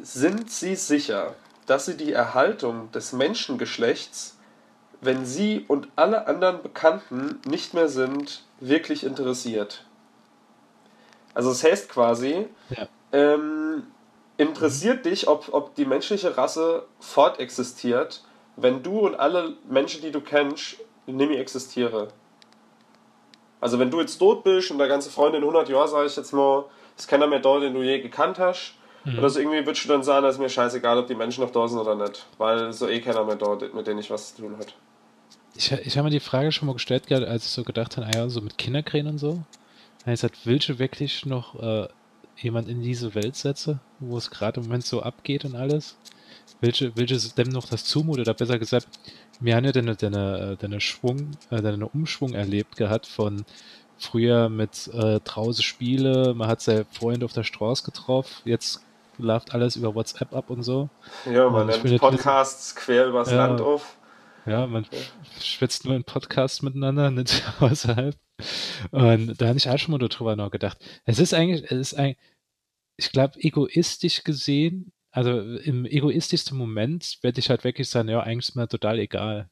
Sind 0.03 0.51
Sie 0.51 0.75
sicher, 0.75 1.37
dass 1.67 1.87
Sie 1.87 1.97
die 1.97 2.13
Erhaltung 2.13 2.91
des 2.93 3.13
Menschengeschlechts, 3.13 4.37
wenn 5.01 5.25
Sie 5.25 5.65
und 5.69 5.89
alle 5.97 6.27
anderen 6.27 6.63
Bekannten 6.63 7.41
nicht 7.47 7.75
mehr 7.75 7.89
sind, 7.89 8.45
wirklich 8.61 9.05
interessiert? 9.05 9.85
Also, 11.35 11.51
es 11.51 11.63
heißt 11.63 11.89
quasi, 11.91 12.47
Ja. 12.71 12.89
ähm, 13.13 13.87
interessiert 14.39 15.05
dich, 15.05 15.29
ob, 15.29 15.53
ob 15.53 15.75
die 15.75 15.85
menschliche 15.85 16.37
Rasse 16.37 16.87
fortexistiert, 16.99 18.23
wenn 18.57 18.83
du 18.83 19.01
und 19.01 19.15
alle 19.15 19.55
Menschen, 19.69 20.03
die 20.03 20.11
du 20.11 20.21
kennst, 20.21 20.77
nicht 21.07 21.31
mehr 21.31 21.41
existieren? 21.41 22.09
Also 23.61 23.79
wenn 23.79 23.91
du 23.91 24.01
jetzt 24.01 24.19
tot 24.19 24.45
bist 24.45 24.71
und 24.71 24.79
der 24.79 24.89
ganze 24.89 25.11
Freund 25.11 25.35
in 25.35 25.43
100 25.43 25.69
Jahren, 25.69 25.89
sage 25.89 26.07
ich 26.07 26.17
jetzt 26.17 26.33
mal, 26.33 26.65
ist 26.97 27.09
keiner 27.09 27.27
mehr 27.27 27.41
da, 27.41 27.59
den 27.59 27.75
du 27.75 27.83
je 27.83 28.01
gekannt 28.01 28.39
hast, 28.39 28.75
oder 29.17 29.31
so 29.31 29.39
irgendwie 29.39 29.65
würdest 29.65 29.85
du 29.85 29.89
dann 29.89 30.03
sagen, 30.03 30.25
dass 30.25 30.35
ist 30.35 30.41
mir 30.41 30.49
scheißegal, 30.49 30.99
ob 30.99 31.07
die 31.07 31.15
Menschen 31.15 31.45
noch 31.45 31.53
da 31.53 31.69
sind 31.69 31.79
oder 31.79 31.95
nicht, 31.95 32.27
weil 32.39 32.73
so 32.73 32.89
eh 32.89 33.01
keiner 33.01 33.25
mehr 33.25 33.37
da, 33.37 33.57
mit 33.73 33.87
denen 33.87 34.01
ich 34.01 34.11
was 34.11 34.35
zu 34.35 34.43
tun 34.43 34.59
hat. 34.59 34.75
Ich, 35.55 35.71
ich 35.71 35.97
habe 35.97 36.07
mir 36.07 36.11
die 36.11 36.21
Frage 36.21 36.51
schon 36.51 36.67
mal 36.67 36.73
gestellt, 36.73 37.11
als 37.13 37.47
ich 37.47 37.53
so 37.53 37.63
gedacht 37.63 37.97
habe, 37.97 38.09
ah 38.09 38.17
ja, 38.17 38.29
so 38.29 38.41
mit 38.41 38.59
Kinderkrähen 38.59 39.07
und 39.07 39.19
so. 39.19 39.43
Gesagt, 40.05 40.39
willst 40.45 40.69
du 40.69 40.79
wirklich 40.79 41.25
noch 41.25 41.61
äh, 41.61 41.89
jemand 42.37 42.69
in 42.69 42.83
diese 42.83 43.15
Welt 43.15 43.37
setzen, 43.37 43.81
wo 44.01 44.17
es 44.17 44.31
gerade 44.31 44.61
im 44.61 44.67
Moment 44.67 44.85
so 44.85 45.03
abgeht 45.03 45.45
und 45.45 45.55
alles? 45.55 45.97
Welche, 46.61 46.97
welches 46.97 47.35
dem 47.35 47.49
noch 47.49 47.69
das 47.69 47.85
zumutet? 47.85 48.29
Oder 48.29 48.35
besser 48.35 48.59
gesagt, 48.59 48.89
wir 49.41 49.55
haben 49.55 49.65
ja 49.65 49.73
deine, 49.73 49.97
deine, 49.97 50.57
deine 50.59 50.81
Schwung, 50.81 51.33
äh, 51.51 51.61
deine 51.61 51.89
Umschwung 51.89 52.33
erlebt 52.33 52.77
gehabt 52.77 53.07
von 53.07 53.45
früher 53.99 54.49
mit 54.49 54.89
äh, 54.93 55.21
draußen 55.21 55.63
Spiele, 55.63 56.35
man 56.35 56.49
hat 56.49 56.61
seine 56.61 56.85
Freunde 56.91 57.25
auf 57.25 57.33
der 57.33 57.45
Straße 57.45 57.85
getroffen, 57.85 58.43
jetzt 58.45 58.83
läuft 59.19 59.55
alles 59.55 59.77
über 59.77 59.95
WhatsApp 59.95 60.35
ab 60.35 60.51
und 60.51 60.63
so. 60.63 60.89
Ja, 61.25 61.49
man 61.49 61.67
bin 61.67 61.81
nimmt 61.81 61.93
ein 61.93 61.99
Podcasts 61.99 62.75
quer 62.75 63.07
übers 63.07 63.31
Ja. 63.31 63.47
Land 63.47 63.61
auf. 63.61 63.97
Ja, 64.45 64.67
man 64.67 64.87
schwitzt 65.41 65.85
nur 65.85 65.97
in 65.97 66.05
Podcast 66.05 66.63
miteinander, 66.63 67.11
nicht 67.13 67.43
außerhalb. 67.61 68.17
Und 68.91 69.41
da 69.41 69.49
habe 69.49 69.59
ich 69.59 69.69
auch 69.69 69.79
schon 69.79 69.93
mal 69.93 70.09
drüber 70.09 70.37
nachgedacht. 70.37 70.79
Es 71.05 71.19
ist 71.19 71.35
eigentlich, 71.35 71.65
es 71.65 71.93
ist 71.93 71.95
eigentlich, 71.95 72.19
ich 72.99 73.11
glaube, 73.11 73.39
egoistisch 73.41 74.25
gesehen, 74.25 74.93
also 75.17 75.41
im 75.41 75.87
egoistischsten 75.87 76.59
Moment 76.59 77.17
werde 77.23 77.41
ich 77.41 77.49
halt 77.49 77.65
wirklich 77.65 77.89
sagen, 77.89 78.11
ja, 78.11 78.21
eigentlich 78.21 78.51
ist 78.51 78.55
mir 78.55 78.69
total 78.69 78.99
egal, 78.99 79.49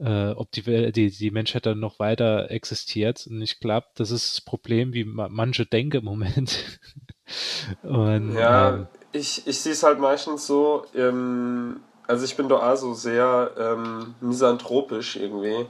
äh, 0.00 0.30
ob 0.30 0.50
die, 0.50 0.90
die, 0.90 1.08
die 1.08 1.30
Menschheit 1.30 1.66
dann 1.66 1.78
noch 1.78 2.00
weiter 2.00 2.50
existiert. 2.50 3.24
Und 3.28 3.40
ich 3.42 3.60
glaube, 3.60 3.86
das 3.94 4.10
ist 4.10 4.32
das 4.32 4.40
Problem, 4.40 4.92
wie 4.92 5.04
ma 5.04 5.28
manche 5.28 5.66
denken 5.66 5.98
im 5.98 6.04
Moment. 6.04 6.80
Und, 7.84 8.34
Ja, 8.34 8.70
ähm, 8.70 8.86
ich, 9.12 9.46
ich 9.46 9.60
sehe 9.60 9.70
es 9.70 9.84
halt 9.84 10.00
meistens 10.00 10.48
so, 10.48 10.84
ähm, 10.96 11.78
also 12.08 12.24
ich 12.24 12.36
bin 12.36 12.48
da 12.48 12.72
auch 12.72 12.76
so 12.76 12.92
sehr 12.92 13.52
ähm, 13.56 14.16
misanthropisch 14.20 15.14
irgendwie 15.14 15.64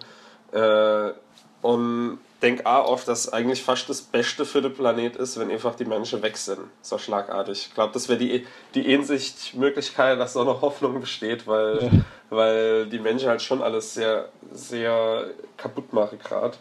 äh, 0.52 1.12
und 1.61 2.19
denke 2.42 2.66
auch 2.66 2.88
oft, 2.88 3.08
dass 3.08 3.32
eigentlich 3.32 3.62
fast 3.62 3.88
das 3.88 4.02
Beste 4.02 4.44
für 4.46 4.62
den 4.62 4.75
Planet 4.75 5.16
ist, 5.16 5.38
wenn 5.38 5.50
einfach 5.50 5.76
die 5.76 5.87
Menschen 5.87 6.22
weg 6.22 6.37
sind, 6.37 6.61
so 6.82 6.99
schlagartig. 6.99 7.68
Ich 7.68 7.75
glaube, 7.75 7.94
das 7.94 8.08
wäre 8.08 8.18
die, 8.18 8.46
die 8.75 8.94
Einsichtmöglichkeit, 8.94 10.20
dass 10.20 10.34
da 10.34 10.44
noch 10.44 10.62
Hoffnung 10.62 11.00
besteht, 11.00 11.46
weil, 11.46 11.82
Ja. 11.82 11.90
weil 12.30 12.87
die 12.88 13.00
Menschen 13.00 13.28
halt 13.30 13.42
schon 13.42 13.62
alles 13.62 13.94
sehr, 13.94 14.30
sehr 14.52 15.30
kaputt 15.56 15.92
machen 15.94 16.18
gerade. 16.18 16.58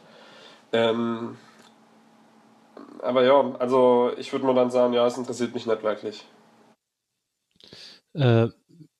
Ähm, 0.73 1.38
aber 3.01 3.23
ja, 3.23 3.55
also 3.59 4.13
ich 4.17 4.31
würde 4.31 4.45
mal 4.45 4.55
dann 4.55 4.71
sagen, 4.71 4.93
ja, 4.93 5.07
es 5.07 5.17
interessiert 5.17 5.53
mich 5.53 5.65
nicht 5.65 5.83
wirklich. 5.83 6.25
äh, 8.13 8.47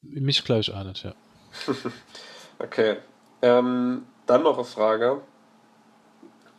mich 0.02 0.44
glaube 0.46 0.62
ich 0.62 0.74
auch 0.74 0.84
nicht, 0.84 1.04
ja. 1.04 1.14
Okay. 2.60 2.98
Ähm, 3.42 4.06
dann 4.28 4.44
noch 4.44 4.56
eine 4.58 4.66
Frage. 4.66 5.22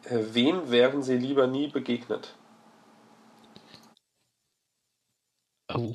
Äh, 0.05 0.19
Wen 0.33 0.71
wären 0.71 1.03
Sie 1.03 1.17
lieber 1.17 1.47
nie 1.47 1.69
begegnet? 1.69 2.35
Oh. 5.75 5.95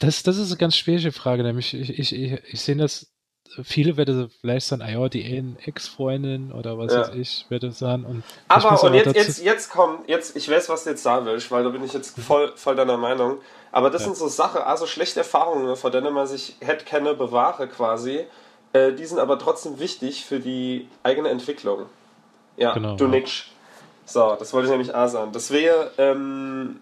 Das, 0.00 0.22
das 0.22 0.36
ist 0.38 0.50
eine 0.50 0.58
ganz 0.58 0.76
schwierige 0.76 1.12
Frage, 1.12 1.42
nämlich 1.42 1.74
ich, 1.74 1.98
ich, 1.98 2.12
ich, 2.14 2.32
ich 2.52 2.60
sehe 2.60 2.76
das, 2.76 3.12
viele 3.62 3.96
werden 3.96 4.30
vielleicht 4.40 4.66
sagen, 4.66 4.82
ah 4.82 4.90
ja, 4.90 5.08
die 5.08 5.24
Ex-Freundin 5.64 6.52
oder 6.52 6.78
was 6.78 6.92
Ja. 6.92 7.00
weiß 7.00 7.14
ich, 7.16 7.46
werde 7.48 7.72
sagen. 7.72 8.04
Und 8.04 8.24
Aber, 8.48 8.82
und 8.82 8.94
jetzt, 8.94 9.14
jetzt, 9.14 9.42
jetzt 9.42 9.70
kommt, 9.70 10.08
jetzt, 10.08 10.36
ich 10.36 10.48
weiß, 10.50 10.68
was 10.68 10.84
du 10.84 10.90
jetzt 10.90 11.02
sagen 11.02 11.26
willst, 11.26 11.50
weil 11.50 11.64
da 11.64 11.70
bin 11.70 11.82
ich 11.84 11.92
jetzt 11.92 12.18
voll, 12.18 12.52
voll 12.56 12.76
deiner 12.76 12.96
Meinung. 12.96 13.38
Aber 13.72 13.90
das 13.90 14.02
Ja. 14.02 14.06
sind 14.06 14.16
so 14.16 14.28
Sachen, 14.28 14.62
also 14.62 14.86
schlechte 14.86 15.20
Erfahrungen, 15.20 15.76
vor 15.76 15.90
denen 15.90 16.12
man 16.14 16.26
sich 16.26 16.56
hätte 16.60 16.84
kenne, 16.84 17.14
bewahre 17.14 17.68
quasi. 17.68 18.26
Äh, 18.72 18.92
die 18.92 19.06
sind 19.06 19.18
aber 19.18 19.38
trotzdem 19.38 19.78
wichtig 19.78 20.24
für 20.24 20.40
die 20.40 20.88
eigene 21.02 21.28
Entwicklung. 21.30 21.86
Ja, 22.56 22.74
Genau, 22.74 22.96
du 22.96 23.04
ja. 23.04 23.10
nix. 23.10 23.44
So, 24.04 24.36
das 24.38 24.52
wollte 24.52 24.66
ich 24.66 24.70
nämlich 24.72 24.94
auch 24.94 25.08
sagen. 25.08 25.32
Das 25.32 25.50
wäre, 25.50 25.90
ähm, 25.98 26.80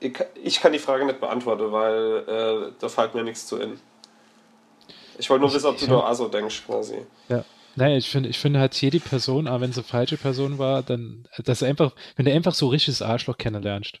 ich, 0.00 0.18
ich 0.42 0.60
kann 0.60 0.72
die 0.72 0.78
Frage 0.78 1.04
nicht 1.04 1.20
beantworten, 1.20 1.70
weil 1.72 2.24
äh, 2.26 2.72
da 2.78 2.88
fällt 2.88 3.14
mir 3.14 3.22
nichts 3.22 3.46
zu 3.46 3.58
in. 3.58 3.78
Ich 5.18 5.30
wollte 5.30 5.40
nur 5.42 5.48
Ich- 5.50 5.54
wissen, 5.56 5.66
ob 5.66 5.78
du 5.78 5.86
da 5.86 5.96
hab- 5.96 6.04
auch 6.10 6.14
so 6.14 6.28
denkst, 6.28 6.62
quasi. 6.66 6.98
Ja. 7.28 7.44
Naja, 7.76 7.96
ich 7.96 8.08
finde, 8.08 8.28
ich 8.28 8.38
finde 8.38 8.60
halt 8.60 8.74
jede 8.80 9.00
Person, 9.00 9.48
auch 9.48 9.60
wenn 9.60 9.72
sie 9.72 9.82
falsche 9.82 10.16
Person 10.16 10.58
war, 10.58 10.82
dann, 10.82 11.26
dass 11.44 11.62
einfach, 11.62 11.92
wenn 12.16 12.24
du 12.24 12.32
einfach 12.32 12.54
so 12.54 12.68
richtiges 12.68 13.02
Arschloch 13.02 13.36
kennenlernst, 13.36 13.98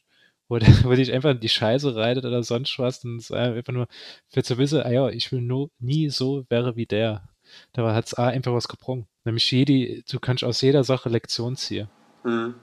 wo, 0.60 0.60
wo 0.88 0.94
dich 0.94 1.12
einfach 1.12 1.30
in 1.30 1.40
die 1.40 1.48
Scheiße 1.48 1.94
reitet 1.94 2.24
oder 2.24 2.42
sonst 2.42 2.78
was, 2.78 3.00
dann 3.00 3.18
ist 3.18 3.32
einfach 3.32 3.72
nur 3.72 3.86
für 4.28 4.42
zu 4.42 4.58
wissen, 4.58 4.82
ah 4.82 4.90
ja, 4.90 5.08
ich 5.08 5.30
will 5.32 5.40
nur 5.40 5.70
nie 5.78 6.08
so 6.10 6.44
wäre 6.48 6.76
wie 6.76 6.86
der. 6.86 7.28
Da 7.72 7.94
hat 7.94 8.06
es 8.06 8.14
einfach 8.14 8.52
was 8.52 8.68
gebrungen. 8.68 9.06
Nämlich 9.24 9.50
jede, 9.50 10.02
du 10.10 10.18
kannst 10.20 10.44
aus 10.44 10.60
jeder 10.60 10.84
Sache 10.84 11.08
Lektion 11.08 11.56
ziehen. 11.56 11.88
Mhm. 12.24 12.54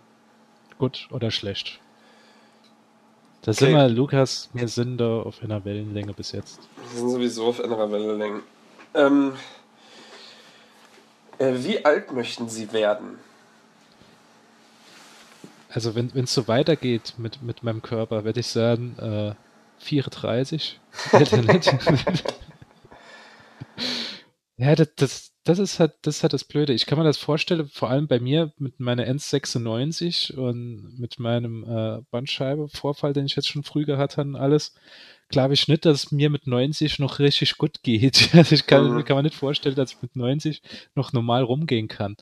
Gut 0.77 1.07
oder 1.11 1.31
schlecht. 1.31 1.79
Da 3.41 3.51
Okay. 3.51 3.65
sind 3.65 3.73
wir, 3.73 3.89
Lukas, 3.89 4.49
wir 4.53 4.67
sind 4.67 4.97
da 4.97 5.21
auf 5.21 5.41
einer 5.41 5.63
Wellenlänge 5.65 6.13
bis 6.13 6.31
jetzt. 6.31 6.59
Wir 6.91 6.99
sind 6.99 7.09
sowieso 7.09 7.47
auf 7.47 7.59
einer 7.61 7.91
Wellenlänge. 7.91 8.41
Ähm, 8.93 9.33
äh, 11.39 11.53
wie 11.55 11.83
alt 11.83 12.11
möchten 12.11 12.49
Sie 12.49 12.71
werden? 12.71 13.17
Also 15.73 15.95
wenn 15.95 16.11
es 16.15 16.33
so 16.33 16.47
weitergeht 16.47 17.13
mit, 17.17 17.41
mit 17.41 17.63
meinem 17.63 17.81
Körper, 17.81 18.25
würde 18.25 18.41
ich 18.41 18.47
sagen, 18.47 18.97
äh, 18.99 19.35
34. 19.79 20.79
Hätte 21.11 21.41
nicht. 21.41 21.73
ja, 24.57 24.75
das, 24.75 24.89
das, 24.95 25.31
das 25.43 25.59
ist 25.59 25.79
halt, 25.79 25.93
das 26.03 26.17
ist 26.17 26.23
halt 26.23 26.33
das 26.33 26.43
Blöde. 26.43 26.73
Ich 26.73 26.85
kann 26.85 26.97
mir 26.99 27.03
das 27.03 27.17
vorstellen, 27.17 27.67
vor 27.67 27.89
allem 27.89 28.07
bei 28.07 28.19
mir 28.19 28.53
mit 28.57 28.79
meiner 28.79 29.05
1,96 29.07 30.33
und 30.35 30.99
mit 30.99 31.19
meinem 31.19 31.63
äh, 31.63 32.01
Bandscheibenvorfall, 32.11 33.13
den 33.13 33.25
ich 33.25 33.35
jetzt 33.35 33.47
schon 33.47 33.63
früh 33.63 33.85
gehabt 33.85 34.17
habe 34.17 34.29
und 34.29 34.35
alles, 34.35 34.75
glaube 35.29 35.53
ich 35.53 35.67
nicht, 35.67 35.85
dass 35.85 36.03
es 36.05 36.11
mir 36.11 36.29
mit 36.29 36.45
90 36.47 36.99
noch 36.99 37.19
richtig 37.19 37.57
gut 37.57 37.81
geht. 37.83 38.29
Also 38.33 38.53
ich 38.55 38.67
kann, 38.67 38.93
Mhm. 38.97 39.03
kann 39.05 39.17
mir 39.17 39.23
nicht 39.23 39.35
vorstellen, 39.35 39.75
dass 39.75 39.93
ich 39.93 40.01
mit 40.01 40.15
90 40.15 40.61
noch 40.95 41.13
normal 41.13 41.43
rumgehen 41.43 41.87
kann. 41.87 42.17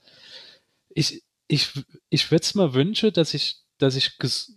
Ich, 0.90 1.24
ich, 1.50 1.74
ich 2.10 2.32
würde 2.32 2.44
es 2.44 2.56
mir 2.56 2.74
wünschen, 2.74 3.12
dass 3.12 3.34
ich, 3.34 3.58
dass 3.80 3.96
ich, 3.98 4.18
ges 4.20 4.54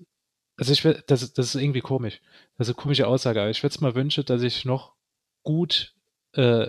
also 0.56 0.72
ich 0.72 0.82
das, 1.06 1.32
das 1.32 1.54
ist 1.54 1.60
irgendwie 1.60 1.80
komisch. 1.80 2.20
Das 2.58 2.68
ist 2.68 2.74
eine 2.76 2.82
komische 2.82 3.06
Aussage, 3.08 3.40
aber 3.40 3.50
ich 3.50 3.62
würde 3.64 3.74
es 3.74 3.80
mir 3.80 3.94
wünschen, 3.96 4.24
dass 4.26 4.42
ich 4.42 4.64
noch 4.64 4.92
gut 5.42 5.94
äh, 6.34 6.68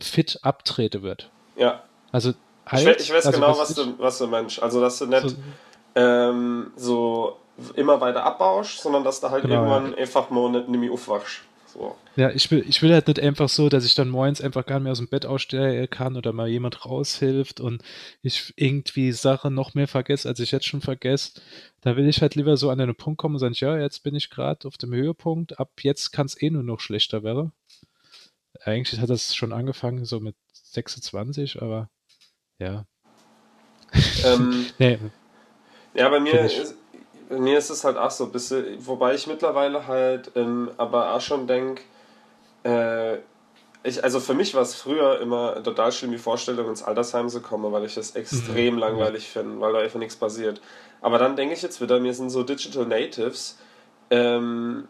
fit 0.00 0.40
abtrete 0.42 1.02
wird. 1.02 1.30
Ja, 1.56 1.82
Also 2.12 2.30
ich, 2.30 2.36
halt, 2.72 2.86
we 2.86 2.92
ich 3.02 3.12
weiß 3.12 3.26
also 3.26 3.40
genau, 3.40 3.58
was 3.58 3.70
ich- 3.70 3.76
du, 3.76 3.98
was 3.98 4.18
du 4.18 4.26
meinst. 4.26 4.60
Also, 4.62 4.80
dass 4.80 4.98
du 4.98 5.06
nicht 5.06 5.22
so, 5.30 5.36
ähm, 5.94 6.72
so 6.76 7.40
immer 7.74 8.00
weiter 8.00 8.24
abbauschst, 8.24 8.80
sondern 8.82 9.04
dass 9.04 9.20
du 9.20 9.30
halt 9.30 9.44
Genau, 9.44 9.54
irgendwann 9.54 9.94
einfach 9.94 10.30
mal 10.30 10.50
nicht, 10.50 10.68
nicht 10.68 10.80
mehr 10.80 10.92
aufwachst. 10.92 11.40
So. 11.78 11.96
Ja, 12.16 12.30
ich 12.30 12.50
will, 12.50 12.64
ich 12.68 12.82
will 12.82 12.92
halt 12.92 13.06
nicht 13.06 13.20
einfach 13.20 13.48
so, 13.48 13.68
dass 13.68 13.84
ich 13.84 13.94
dann 13.94 14.08
morgens 14.08 14.40
einfach 14.40 14.66
gar 14.66 14.76
nicht 14.80 14.84
mehr 14.84 14.92
aus 14.92 14.98
dem 14.98 15.06
Bett 15.06 15.24
aussteigen 15.24 15.88
kann 15.88 16.16
oder 16.16 16.32
mal 16.32 16.48
jemand 16.48 16.84
raushilft 16.84 17.60
und 17.60 17.82
ich 18.20 18.52
irgendwie 18.56 19.12
Sachen 19.12 19.54
noch 19.54 19.74
mehr 19.74 19.86
vergesse, 19.86 20.28
als 20.28 20.40
ich 20.40 20.50
jetzt 20.50 20.66
schon 20.66 20.80
vergesse. 20.80 21.40
Da 21.80 21.96
will 21.96 22.08
ich 22.08 22.20
halt 22.20 22.34
lieber 22.34 22.56
so 22.56 22.70
an 22.70 22.80
einen 22.80 22.96
Punkt 22.96 23.18
kommen 23.18 23.36
und 23.36 23.38
sagen, 23.38 23.54
ja, 23.54 23.78
jetzt 23.78 24.02
bin 24.02 24.16
ich 24.16 24.28
gerade 24.28 24.66
auf 24.66 24.76
dem 24.76 24.92
Höhepunkt, 24.92 25.60
ab 25.60 25.70
jetzt 25.82 26.10
kann 26.10 26.26
es 26.26 26.42
eh 26.42 26.50
nur 26.50 26.64
noch 26.64 26.80
schlechter 26.80 27.22
werden. 27.22 27.52
Eigentlich 28.64 29.00
hat 29.00 29.10
das 29.10 29.36
schon 29.36 29.52
angefangen 29.52 30.04
so 30.04 30.18
mit 30.18 30.34
26, 30.52 31.62
aber 31.62 31.88
ja. 32.58 32.86
Ähm, 34.24 34.66
Nee, 34.80 34.98
Ja, 35.94 36.08
bei 36.08 36.18
mir, 36.18 36.40
ist, 36.40 36.74
mir 37.30 37.58
ist 37.58 37.70
es 37.70 37.84
halt 37.84 37.96
auch 37.96 38.10
so 38.10 38.24
ein 38.24 38.32
bisschen, 38.32 38.64
wobei 38.86 39.14
ich 39.14 39.26
mittlerweile 39.26 39.86
halt 39.86 40.32
ähm, 40.36 40.70
aber 40.76 41.14
auch 41.14 41.20
schon 41.20 41.46
denke, 41.46 41.82
äh, 42.64 43.18
ich, 43.84 44.02
also 44.02 44.20
für 44.20 44.34
mich 44.34 44.54
war 44.54 44.62
es 44.62 44.74
früher 44.74 45.20
immer 45.20 45.62
total 45.62 45.92
schlimm, 45.92 46.10
die 46.12 46.18
Vorstellung 46.18 46.68
ins 46.68 46.82
Altersheim 46.82 47.28
zu 47.28 47.40
kommen, 47.40 47.72
weil 47.72 47.84
ich 47.84 47.94
das 47.94 48.16
extrem 48.16 48.74
Mhm. 48.74 48.80
langweilig 48.80 49.28
finde, 49.28 49.60
weil 49.60 49.72
da 49.72 49.78
einfach 49.80 49.98
nichts 50.00 50.16
passiert. 50.16 50.60
Aber 51.00 51.18
dann 51.18 51.36
denke 51.36 51.54
ich 51.54 51.62
jetzt 51.62 51.80
wieder, 51.80 52.02
wir 52.02 52.12
sind 52.14 52.30
so 52.30 52.42
Digital 52.42 52.86
Natives, 52.86 53.58
ähm, 54.10 54.88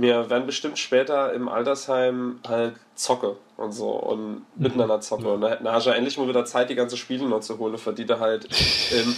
wir 0.00 0.30
werden 0.30 0.46
bestimmt 0.46 0.78
später 0.78 1.32
im 1.32 1.48
Altersheim 1.48 2.40
halt 2.46 2.74
zocke 2.94 3.36
und 3.56 3.72
so 3.72 3.90
und 3.90 4.42
miteinander 4.56 5.00
zocke. 5.00 5.32
Und 5.32 5.40
da, 5.42 5.56
da 5.56 5.72
hast 5.72 5.86
du 5.86 5.90
ja 5.90 5.96
endlich 5.96 6.16
mal 6.18 6.28
wieder 6.28 6.44
Zeit, 6.44 6.70
die 6.70 6.74
ganze 6.74 6.96
Spiele 6.96 7.26
noch 7.26 7.40
zu 7.40 7.58
holen, 7.58 7.76
für 7.78 7.92
die 7.92 8.06
du 8.06 8.18
halt 8.20 8.46
in, 8.92 9.16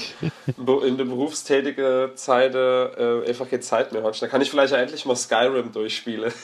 in 0.86 0.96
der 0.96 1.04
berufstätige 1.04 2.10
Zeit 2.14 2.54
äh, 2.54 3.26
einfach 3.28 3.48
keine 3.48 3.60
Zeit 3.60 3.92
mehr 3.92 4.02
hast. 4.02 4.22
Da 4.22 4.28
kann 4.28 4.40
ich 4.40 4.50
vielleicht 4.50 4.72
ja 4.72 4.78
endlich 4.78 5.04
mal 5.06 5.16
Skyrim 5.16 5.72
durchspielen. 5.72 6.32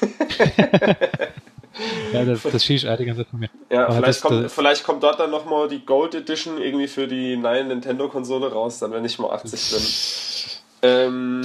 ja, 2.12 2.24
das, 2.24 2.42
das 2.42 2.64
schießt 2.64 2.85
die 2.85 3.05
ganze 3.05 3.22
Zeit 3.22 3.29
von 3.31 3.40
mir. 3.40 3.51
Ja, 3.70 3.85
Aber 3.85 3.94
vielleicht, 3.94 4.09
das- 4.09 4.20
kommt, 4.22 4.44
das- 4.44 4.53
vielleicht 4.53 4.85
kommt 4.85 5.03
dort 5.03 5.20
dann 5.20 5.31
nochmal 5.31 5.68
die 5.68 5.85
Gold 5.85 6.14
Edition 6.14 6.61
irgendwie 6.61 6.88
für 6.88 7.07
die 7.07 7.37
neue 7.37 7.64
Nintendo-Konsole 7.64 8.53
raus, 8.53 8.79
dann 8.79 8.92
wenn 8.92 9.05
ich 9.05 9.18
mal 9.18 9.31
80 9.31 9.70
bin. 9.70 9.83
Ähm, 10.81 11.42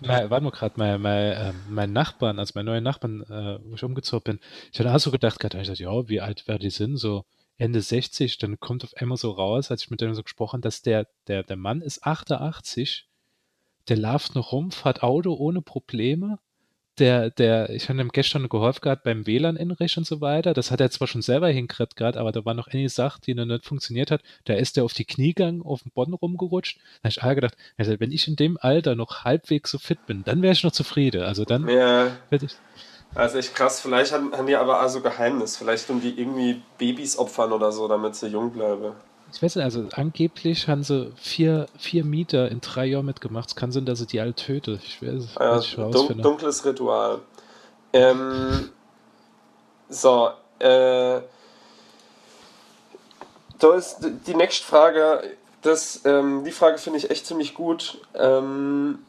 mein, 0.00 0.30
warte 0.30 0.44
mal 0.44 0.50
gerade, 0.50 0.74
mein, 0.76 1.00
mein, 1.00 1.34
ähm, 1.36 1.54
mein 1.68 1.92
Nachbarn, 1.92 2.38
also 2.38 2.52
mein 2.54 2.66
neuer 2.66 2.80
Nachbarn, 2.80 3.22
äh, 3.22 3.58
wo 3.64 3.74
ich 3.74 3.84
umgezogen 3.84 4.38
bin, 4.38 4.40
ich 4.72 4.80
hatte 4.80 4.94
auch 4.94 4.98
so 4.98 5.10
gedacht, 5.10 5.40
gerade, 5.40 5.60
ich 5.60 5.68
dachte, 5.68 5.82
ja, 5.82 6.08
wie 6.08 6.20
alt 6.20 6.46
wäre 6.48 6.58
die 6.58 6.70
sind, 6.70 6.96
so 6.96 7.24
Ende 7.56 7.80
60, 7.82 8.38
dann 8.38 8.58
kommt 8.58 8.84
auf 8.84 8.94
einmal 8.96 9.18
so 9.18 9.30
raus, 9.30 9.70
als 9.70 9.82
ich 9.82 9.90
mit 9.90 10.00
dem 10.00 10.14
so 10.14 10.22
gesprochen, 10.22 10.60
dass 10.62 10.82
der, 10.82 11.06
der, 11.26 11.42
der 11.42 11.56
Mann 11.56 11.82
ist 11.82 12.04
88, 12.04 13.08
der 13.88 13.98
läuft 13.98 14.34
noch 14.34 14.52
rum, 14.52 14.70
fährt 14.70 15.02
Auto 15.02 15.34
ohne 15.34 15.60
Probleme, 15.62 16.38
der, 16.98 17.30
der, 17.30 17.70
ich 17.70 17.88
habe 17.88 18.00
ihm 18.00 18.10
gestern 18.10 18.48
geholfen 18.48 18.80
gehabt 18.82 19.04
beim 19.04 19.26
WLAN 19.26 19.56
inrichten 19.56 20.02
und 20.02 20.06
so 20.06 20.20
weiter. 20.20 20.52
Das 20.54 20.70
hat 20.70 20.80
er 20.80 20.90
zwar 20.90 21.08
schon 21.08 21.22
selber 21.22 21.48
hingekriegt 21.48 21.96
gerade, 21.96 22.20
aber 22.20 22.32
da 22.32 22.44
war 22.44 22.54
noch 22.54 22.68
eine 22.68 22.88
Sache, 22.88 23.20
die 23.20 23.34
noch 23.34 23.46
nicht 23.46 23.64
funktioniert 23.64 24.10
hat. 24.10 24.22
Da 24.44 24.54
ist 24.54 24.76
er 24.76 24.84
auf 24.84 24.92
die 24.92 25.04
Knie 25.04 25.34
gegangen, 25.34 25.62
auf 25.62 25.82
den 25.82 25.92
Boden 25.92 26.14
rumgerutscht. 26.14 26.78
Da 26.78 27.08
habe 27.08 27.08
ich 27.08 27.22
auch 27.22 27.34
gedacht, 27.34 27.56
also 27.78 27.98
wenn 27.98 28.12
ich 28.12 28.28
in 28.28 28.36
dem 28.36 28.58
Alter 28.60 28.94
noch 28.94 29.24
halbwegs 29.24 29.70
so 29.70 29.78
fit 29.78 30.04
bin, 30.06 30.24
dann 30.24 30.42
wäre 30.42 30.52
ich 30.52 30.64
noch 30.64 30.72
zufrieden. 30.72 31.22
Also 31.22 31.44
dann 31.44 31.68
ja, 31.68 32.10
werde 32.28 32.46
ich. 32.46 32.56
also 33.14 33.38
echt 33.38 33.54
krass. 33.54 33.80
Vielleicht 33.80 34.12
haben, 34.12 34.32
haben 34.32 34.46
die 34.46 34.56
aber 34.56 34.84
auch 34.84 34.88
so 34.88 35.00
Geheimnis. 35.00 35.56
Vielleicht 35.56 35.86
tun 35.86 36.00
die 36.00 36.18
irgendwie 36.20 36.62
Babys 36.78 37.18
opfern 37.18 37.52
oder 37.52 37.72
so, 37.72 37.88
damit 37.88 38.14
sie 38.14 38.28
jung 38.28 38.52
bleiben. 38.52 38.92
Ich 39.32 39.42
weiß 39.42 39.56
nicht, 39.56 39.64
also 39.64 39.86
angeblich 39.92 40.68
haben 40.68 40.82
sie 40.82 41.12
vier, 41.16 41.66
vier 41.78 42.04
Mieter 42.04 42.50
in 42.50 42.60
drei 42.60 42.86
Jahren 42.86 43.06
mitgemacht. 43.06 43.48
Es 43.48 43.56
kann 43.56 43.72
sein, 43.72 43.86
dass 43.86 43.98
sie 43.98 44.06
die 44.06 44.20
alle 44.20 44.34
töte. 44.34 44.78
Ich 44.82 45.02
weiß, 45.02 45.24
es 45.24 45.34
Ja, 45.34 45.56
weiß 45.56 45.64
ich 45.64 45.74
dun 45.74 46.22
dunkles 46.22 46.64
Ritual. 46.64 47.20
Ähm, 47.92 48.70
so, 49.88 50.30
äh, 50.58 51.20
da 53.58 53.74
ist 53.74 53.98
die 54.26 54.34
nächste 54.34 54.64
Frage. 54.64 55.22
Das, 55.62 56.00
ähm, 56.04 56.44
die 56.44 56.52
Frage 56.52 56.78
finde 56.78 56.98
ich 56.98 57.10
echt 57.10 57.26
ziemlich 57.26 57.54
gut. 57.54 57.98
Ähm, 58.14 59.00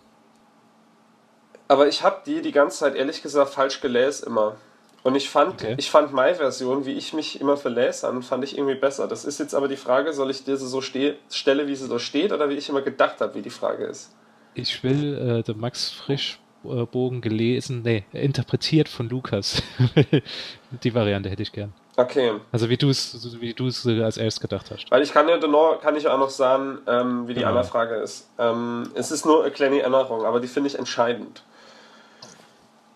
aber 1.67 1.87
ich 1.87 2.03
habe 2.03 2.21
die 2.25 2.41
die 2.41 2.51
ganze 2.51 2.79
Zeit 2.79 2.95
ehrlich 2.95 3.21
gesagt 3.21 3.53
falsch 3.53 3.79
gelesen 3.79 4.27
immer. 4.27 4.57
Und 5.03 5.15
ich 5.15 5.29
fand, 5.29 5.53
Okay. 5.63 5.75
ich 5.77 5.89
fand 5.89 6.13
meine 6.13 6.35
Version, 6.35 6.85
wie 6.85 6.91
ich 6.93 7.13
mich 7.13 7.41
immer 7.41 7.57
verlässt 7.57 8.05
an, 8.05 8.21
fand 8.21 8.43
ich 8.43 8.55
irgendwie 8.57 8.75
besser. 8.75 9.07
Das 9.07 9.25
ist 9.25 9.39
jetzt 9.39 9.55
aber 9.55 9.67
die 9.67 9.75
Frage, 9.77 10.13
soll 10.13 10.29
ich 10.29 10.43
dir 10.43 10.57
sie 10.57 10.67
so 10.67 10.79
ste 10.81 11.15
stelle, 11.31 11.67
wie 11.67 11.75
sie 11.75 11.87
so 11.87 11.97
steht, 11.97 12.31
oder 12.31 12.49
wie 12.49 12.53
ich 12.55 12.69
immer 12.69 12.81
gedacht 12.81 13.19
habe, 13.19 13.33
wie 13.35 13.41
die 13.41 13.49
Frage 13.49 13.85
ist? 13.85 14.13
Ich 14.53 14.83
will 14.83 15.17
äh, 15.17 15.43
den 15.43 15.59
Max 15.59 15.89
Frischbogen 15.91 17.21
gelesen, 17.21 17.81
nee, 17.83 18.03
interpretiert 18.13 18.89
von 18.89 19.09
Lukas. 19.09 19.63
die 20.83 20.93
Variante 20.93 21.29
hätte 21.29 21.41
ich 21.41 21.51
gern. 21.51 21.73
Okay. 21.97 22.33
Also 22.51 22.69
wie 22.69 22.77
du 22.77 22.89
es, 22.89 23.27
wie 23.41 23.53
du 23.53 23.67
es 23.67 23.85
als 23.87 24.17
erstes 24.17 24.39
gedacht 24.39 24.69
hast. 24.71 24.89
Weil 24.91 25.01
ich 25.01 25.11
kann 25.11 25.27
ja 25.27 25.37
noch, 25.37 25.79
kann 25.81 25.95
ich 25.95 26.07
auch 26.07 26.17
noch 26.19 26.29
sagen, 26.29 26.79
ähm, 26.87 27.27
wie 27.27 27.33
die 27.33 27.39
Genau. 27.39 27.49
andere 27.49 27.65
Frage 27.65 27.95
ist. 27.95 28.29
Ähm, 28.37 28.83
es 28.93 29.09
ist 29.11 29.25
nur 29.25 29.41
eine 29.43 29.51
kleine 29.51 29.79
Erinnerung, 29.81 30.25
aber 30.25 30.39
die 30.39 30.47
finde 30.47 30.67
ich 30.69 30.77
entscheidend. 30.77 31.43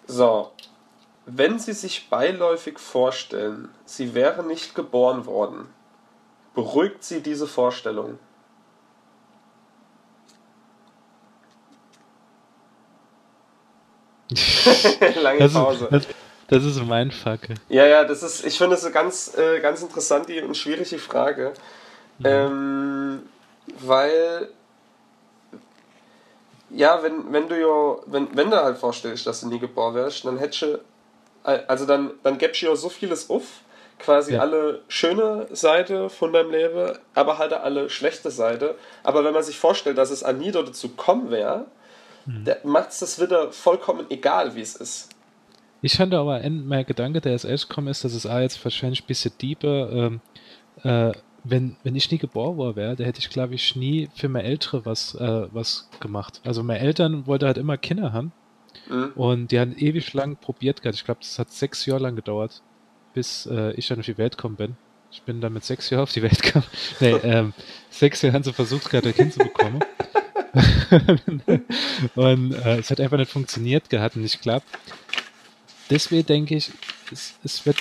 So. 0.07 0.51
Wenn 1.25 1.57
Sie 1.57 1.73
sich 1.73 2.09
beiläufig 2.09 2.77
vorstellen, 2.79 3.69
Sie 3.85 4.13
wären 4.13 4.47
nicht 4.47 4.75
geboren 4.75 5.25
worden, 5.25 5.67
beruhigt 6.53 7.03
Sie 7.03 7.21
diese 7.21 7.47
Vorstellung? 7.47 8.19
Lange 15.21 15.39
Das 15.39 15.53
Pause. 15.53 15.85
ist, 15.85 15.91
das, 15.91 16.07
das 16.47 16.63
ist 16.63 16.83
mein 16.83 17.11
Fuck. 17.11 17.41
Ja, 17.69 17.85
ja, 17.85 18.03
das 18.03 18.23
ist, 18.23 18.45
ich 18.45 18.57
finde 18.57 18.75
es 18.75 18.83
eine 18.83 18.93
ganz, 18.93 19.35
äh, 19.37 19.59
ganz 19.59 19.81
interessante 19.81 20.45
und 20.45 20.55
schwierige 20.55 20.97
Frage. 20.97 21.53
Ähm, 22.23 23.23
weil, 23.79 24.49
ja, 26.69 27.01
wenn, 27.03 27.31
wenn 27.33 27.47
du 27.49 27.59
ja, 27.59 27.97
wenn, 28.07 28.35
wenn 28.35 28.49
du 28.49 28.57
halt 28.57 28.77
vorstellst, 28.77 29.27
dass 29.27 29.41
du 29.41 29.47
nie 29.47 29.59
geboren 29.59 29.95
wärst, 29.95 30.25
dann 30.25 30.37
hättest 30.37 30.61
du, 30.63 30.79
also 31.45 31.85
dann, 31.85 32.11
dann 32.23 32.37
gäbst 32.37 32.61
du 32.61 32.65
ja 32.67 32.75
so 32.75 32.89
vieles 32.89 33.29
auf, 33.29 33.61
quasi 33.99 34.33
Ja. 34.33 34.41
alle 34.41 34.81
schöne 34.87 35.47
Seite 35.51 36.09
von 36.09 36.33
deinem 36.33 36.51
Leben, 36.51 36.97
aber 37.13 37.37
halt 37.37 37.53
alle 37.53 37.89
schlechte 37.89 38.31
Seite. 38.31 38.75
Aber 39.03 39.23
wenn 39.23 39.33
man 39.33 39.43
sich 39.43 39.57
vorstellt, 39.57 39.97
dass 39.97 40.09
es 40.11 40.23
an 40.23 40.37
nie 40.39 40.51
dazu 40.51 40.89
kommen 40.89 41.31
wäre, 41.31 41.65
macht 42.63 42.89
es 42.89 42.99
das 42.99 43.21
wieder 43.21 43.51
vollkommen 43.51 44.05
egal, 44.09 44.55
wie 44.55 44.61
es 44.61 44.75
ist. 44.75 45.09
Ich 45.81 45.95
fand 45.97 46.13
aber, 46.15 46.35
ein- 46.35 46.65
mein 46.67 46.85
Gedanke, 46.85 47.21
der 47.21 47.33
als 47.33 47.45
erstes 47.45 47.69
gekommen 47.69 47.89
ist, 47.89 48.03
dass 48.03 48.13
es 48.15 48.25
auch 48.25 48.39
jetzt 48.39 48.63
wahrscheinlich 48.65 49.03
ein 49.03 49.07
bisschen 49.07 49.31
deeper, 49.39 49.91
ähm, 49.91 50.21
äh, 50.83 51.11
wenn, 51.43 51.75
wenn 51.83 51.95
ich 51.95 52.09
nie 52.11 52.17
geboren 52.17 52.57
war 52.57 52.75
wäre, 52.75 52.95
da 52.95 53.03
hätte 53.03 53.19
ich, 53.19 53.29
glaube 53.29 53.53
ich, 53.53 53.75
nie 53.75 54.09
für 54.15 54.27
meine 54.27 54.47
Ältere 54.47 54.83
was, 54.85 55.13
äh, 55.13 55.47
was 55.53 55.87
gemacht. 55.99 56.41
Also 56.43 56.63
meine 56.63 56.79
Eltern 56.79 57.27
wollten 57.27 57.45
halt 57.45 57.59
immer 57.59 57.77
Kinder 57.77 58.11
haben. 58.13 58.31
Mhm. 58.89 59.11
Und 59.15 59.51
die 59.51 59.59
haben 59.59 59.75
ewig 59.77 60.13
lang 60.13 60.37
probiert 60.37 60.81
gehabt. 60.81 60.95
Ich 60.95 61.05
glaube, 61.05 61.21
das 61.21 61.37
hat 61.39 61.51
sechs 61.51 61.85
Jahre 61.85 62.03
lang 62.03 62.15
gedauert, 62.15 62.61
bis 63.13 63.45
äh, 63.45 63.71
ich 63.73 63.87
dann 63.87 63.99
auf 63.99 64.05
die 64.05 64.17
Welt 64.17 64.37
gekommen 64.37 64.55
bin. 64.55 64.77
Ich 65.11 65.21
bin 65.21 65.39
dann 65.41 65.53
mit 65.53 65.63
sechs 65.63 65.89
Jahren 65.89 66.03
auf 66.03 66.11
die 66.11 66.21
Welt 66.21 66.41
gekommen. 66.41 66.65
nee, 66.99 67.11
ähm, 67.23 67.53
sechs 67.89 68.21
Jahre 68.21 68.35
haben 68.35 68.43
sie 68.43 68.53
versucht, 68.53 68.89
gerade 68.89 69.09
ein 69.09 69.15
Kind 69.15 69.33
zu 69.33 69.39
bekommen. 69.39 69.79
und 72.15 72.53
äh, 72.53 72.77
es 72.77 72.89
hat 72.89 73.01
einfach 73.01 73.17
nicht 73.17 73.31
funktioniert 73.31 73.89
gehabt 73.89 74.15
und 74.15 74.23
ich 74.23 74.39
glaube, 74.39 74.65
deswegen 75.89 76.25
denke 76.25 76.55
ich, 76.55 76.71
es, 77.11 77.35
es 77.43 77.65
wird 77.65 77.77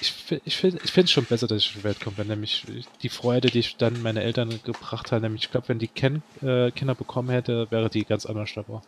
ich, 0.00 0.12
ich 0.44 0.56
finde 0.56 0.80
es 0.82 1.10
schon 1.10 1.24
besser, 1.24 1.46
dass 1.46 1.62
ich 1.62 1.68
auf 1.68 1.76
die 1.76 1.84
Welt 1.84 2.00
komme, 2.00 2.18
wenn 2.18 2.26
nämlich 2.26 2.64
die 3.02 3.08
Freude, 3.08 3.48
die 3.48 3.60
ich 3.60 3.76
dann 3.76 4.02
meine 4.02 4.22
Eltern 4.22 4.60
gebracht 4.62 5.12
haben, 5.12 5.22
nämlich 5.22 5.44
ich 5.44 5.50
glaube, 5.50 5.68
wenn 5.68 5.78
die 5.78 5.88
Ken 5.88 6.22
äh, 6.42 6.70
Kinder 6.70 6.94
bekommen 6.94 7.30
hätte, 7.30 7.70
wäre 7.70 7.88
die 7.88 8.04
ganz 8.04 8.26
anders 8.26 8.52
dabei. 8.54 8.80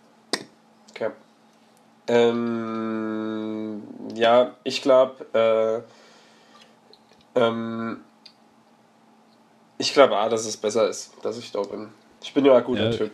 Okay. 0.98 1.12
Ähm, 2.08 3.82
ja, 4.14 4.54
ich 4.64 4.82
glaube, 4.82 5.84
äh, 7.34 7.38
ähm, 7.38 8.00
ich 9.76 9.92
glaube 9.92 10.18
auch, 10.18 10.28
dass 10.28 10.46
es 10.46 10.56
besser 10.56 10.88
ist, 10.88 11.12
dass 11.22 11.38
ich 11.38 11.52
da 11.52 11.62
bin. 11.62 11.90
Ich 12.20 12.34
bin 12.34 12.44
ja 12.44 12.56
ein 12.56 12.64
guter 12.64 12.90
Ja. 12.90 12.96
Typ. 12.96 13.12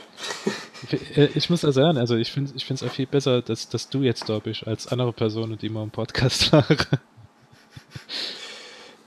Ich, 0.91 1.19
äh, 1.19 1.51
muss 1.51 1.63
ja 1.63 1.73
sagen, 1.73 1.99
also 1.99 2.17
ich 2.17 2.33
finde 2.33 2.53
ich 2.55 2.71
es 2.71 2.83
auch 2.83 2.91
viel 2.91 3.07
besser, 3.07 3.43
dass, 3.43 3.69
dass 3.69 3.91
du 3.91 4.03
jetzt 4.03 4.29
da 4.29 4.39
bist, 4.39 4.67
als 4.67 4.87
andere 4.87 5.13
Personen, 5.13 5.59
die 5.59 5.67
immer 5.67 5.83
im 5.83 5.91
Podcast 5.91 6.53
waren. 6.53 6.79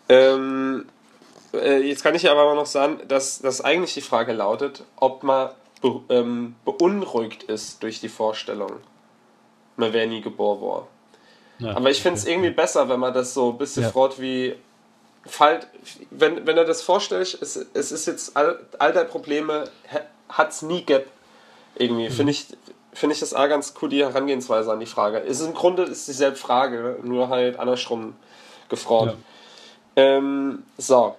Ähm, 0.09 0.85
äh, 1.53 1.79
jetzt 1.81 2.03
kann 2.03 2.15
ich 2.15 2.29
aber 2.29 2.45
mal 2.45 2.55
noch 2.55 2.65
sagen, 2.65 2.99
dass, 3.07 3.39
dass 3.39 3.61
eigentlich 3.61 3.93
die 3.93 4.01
Frage 4.01 4.33
lautet, 4.33 4.83
ob 4.97 5.23
man 5.23 5.49
be, 5.81 6.01
ähm, 6.09 6.55
beunruhigt 6.65 7.43
ist 7.43 7.81
durch 7.83 7.99
die 7.99 8.09
Vorstellung, 8.09 8.71
man 9.75 9.93
wäre 9.93 10.07
nie 10.07 10.21
geboren 10.21 10.59
worden. 10.61 10.85
Ja, 11.59 11.75
Aber 11.75 11.89
ich 11.89 12.01
finde 12.01 12.17
es 12.17 12.23
okay. 12.23 12.33
irgendwie 12.33 12.51
besser, 12.51 12.87
wenn 12.89 12.99
man 12.99 13.13
das 13.13 13.33
so 13.33 13.51
ein 13.51 13.57
bisschen 13.57 13.83
Ja. 13.83 13.89
freut 13.89 14.19
wie. 14.19 14.55
Fallt, 15.25 15.67
wenn, 16.09 16.47
wenn 16.47 16.55
er 16.57 16.63
das 16.63 16.81
vorstellt, 16.81 17.37
es, 17.41 17.57
es 17.73 17.91
ist 17.91 18.05
jetzt 18.05 18.37
all, 18.37 18.59
all 18.79 18.93
deine 18.93 19.09
Probleme, 19.09 19.65
hat 20.29 20.51
es 20.51 20.61
nie 20.61 20.85
gab. 20.85 21.03
Irgendwie 21.75 22.07
Mhm. 22.07 22.13
finde 22.13 22.31
ich, 22.31 22.47
find 22.93 23.11
ich 23.11 23.19
das 23.19 23.33
auch 23.33 23.49
ganz 23.49 23.73
cool, 23.81 23.89
die 23.89 24.03
Herangehensweise 24.05 24.71
an 24.71 24.79
die 24.79 24.85
Frage. 24.85 25.19
Es 25.19 25.41
ist 25.41 25.47
im 25.47 25.53
Grunde 25.53 25.83
ist 25.83 26.07
dieselbe 26.07 26.37
Frage, 26.37 26.99
nur 27.03 27.27
halt 27.27 27.59
andersrum 27.59 28.15
gefragt. 28.69 29.17
Ja. 29.97 30.03
Ähm, 30.03 30.63
so. 30.77 31.15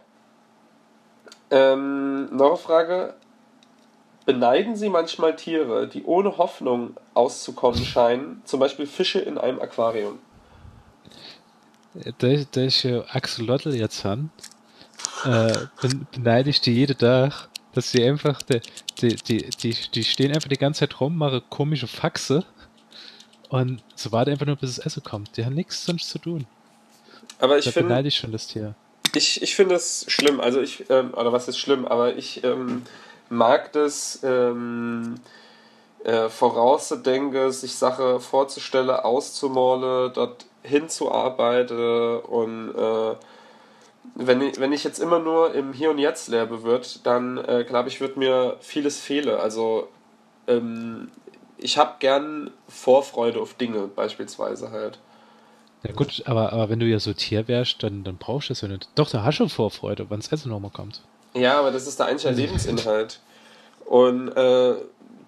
Ähm, 1.51 2.35
noch 2.35 2.49
eine 2.49 2.57
Frage. 2.57 3.14
Beneiden 4.28 4.76
Sie 4.76 4.90
manchmal 4.90 5.36
Tiere, 5.36 5.88
die 5.88 6.04
ohne 6.04 6.36
Hoffnung 6.36 6.94
auszukommen 7.14 7.82
scheinen, 7.82 8.42
zum 8.44 8.60
Beispiel 8.60 8.84
Fische 8.86 9.20
in 9.20 9.38
einem 9.38 9.58
Aquarium? 9.58 10.18
Da, 12.18 12.26
ich- 12.26 12.46
da 12.50 12.60
ich 12.60 12.84
äh, 12.84 13.02
Axolotl 13.08 13.74
jetzt 13.74 14.04
habe, 14.04 14.28
äh, 15.24 15.56
ben, 15.80 16.06
beneide 16.12 16.50
ich 16.50 16.60
die 16.60 16.74
jede 16.74 16.94
Tag, 16.94 17.48
dass 17.72 17.90
sie 17.90 18.04
einfach, 18.04 18.42
die, 18.42 18.60
die, 19.00 19.16
die, 19.16 19.48
die, 19.48 19.74
die 19.94 20.04
stehen 20.04 20.34
einfach 20.34 20.50
die 20.50 20.58
ganze 20.58 20.80
Zeit 20.80 21.00
rum, 21.00 21.16
machen 21.16 21.40
komische 21.48 21.86
Faxe 21.86 22.44
und 23.48 23.82
so 23.94 24.12
warten 24.12 24.32
einfach 24.32 24.44
nur, 24.44 24.56
bis 24.56 24.76
das 24.76 24.84
Essen 24.84 25.02
kommt. 25.04 25.38
Die 25.38 25.46
haben 25.46 25.54
nichts 25.54 25.86
sonst 25.86 26.10
zu 26.10 26.18
tun. 26.18 26.46
Aber 27.38 27.56
ich 27.56 27.64
Da 27.64 27.70
finde, 27.70 27.88
beneide 27.88 28.08
ich 28.08 28.16
schon 28.16 28.32
das 28.32 28.46
Tier. 28.46 28.74
ich, 29.14 29.40
ich 29.40 29.56
finde 29.56 29.74
es 29.76 30.04
schlimm. 30.08 30.38
Also 30.38 30.60
ich, 30.60 30.84
ähm, 30.90 31.14
oder 31.14 31.32
was 31.32 31.48
ist 31.48 31.58
schlimm, 31.58 31.86
aber 31.86 32.14
ich 32.18 32.44
ähm, 32.44 32.82
mag 33.28 33.72
das 33.72 34.20
ähm, 34.22 35.16
äh, 36.04 36.28
vorauszudenken, 36.28 37.50
sich 37.52 37.74
Sache 37.74 38.20
vorzustellen, 38.20 38.90
auszumalen, 38.90 40.12
dort 40.14 40.46
hinzuarbeiten 40.62 42.20
und 42.20 42.74
äh, 42.74 43.14
wenn 44.14 44.40
ich, 44.40 44.58
wenn 44.58 44.72
ich 44.72 44.84
jetzt 44.84 44.98
immer 44.98 45.18
nur 45.18 45.54
im 45.54 45.72
Hier 45.72 45.90
und 45.90 45.98
Jetzt 45.98 46.28
lebe 46.28 46.62
wird, 46.62 47.06
dann 47.06 47.38
äh, 47.38 47.64
glaube 47.66 47.88
ich, 47.88 48.00
wird 48.00 48.16
mir 48.16 48.56
vieles 48.60 48.98
fehlen. 49.00 49.38
Also 49.38 49.88
ähm, 50.46 51.10
ich 51.56 51.78
habe 51.78 51.94
gern 51.98 52.50
Vorfreude 52.68 53.40
auf 53.40 53.54
Dinge 53.54 53.82
beispielsweise 53.88 54.70
halt. 54.70 54.98
Ja 55.84 55.92
gut, 55.92 56.22
aber, 56.26 56.52
aber 56.52 56.68
wenn 56.68 56.80
du 56.80 56.86
ja 56.86 56.98
so 56.98 57.12
Tier 57.12 57.46
wärst, 57.46 57.82
dann, 57.82 58.02
dann 58.02 58.16
brauchst 58.16 58.48
du 58.48 58.52
es 58.52 58.60
ja 58.60 58.68
nicht. 58.68 58.88
Doch, 58.96 59.08
da 59.08 59.22
hast 59.22 59.38
du 59.38 59.48
Vorfreude, 59.48 60.06
wann 60.08 60.20
das 60.20 60.32
Essen 60.32 60.50
nochmal 60.50 60.72
kommt. 60.72 61.02
Ja, 61.34 61.58
aber 61.58 61.70
das 61.70 61.86
ist 61.86 61.98
der 61.98 62.06
eigentliche 62.06 62.30
Lebensinhalt. 62.34 63.20
Und 63.84 64.28
äh, 64.36 64.74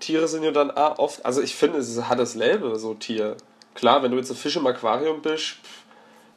Tiere 0.00 0.28
sind 0.28 0.42
ja 0.42 0.50
dann 0.50 0.70
auch 0.70 0.98
oft, 0.98 1.24
also 1.24 1.40
ich 1.42 1.54
finde, 1.54 1.78
es 1.78 2.02
hat 2.08 2.18
das 2.18 2.34
Leben, 2.34 2.78
so 2.78 2.94
Tier. 2.94 3.36
Klar, 3.74 4.02
wenn 4.02 4.10
du 4.10 4.16
jetzt 4.18 4.30
ein 4.30 4.36
Fisch 4.36 4.56
im 4.56 4.66
Aquarium 4.66 5.22
bist, 5.22 5.56
pff, 5.62 5.82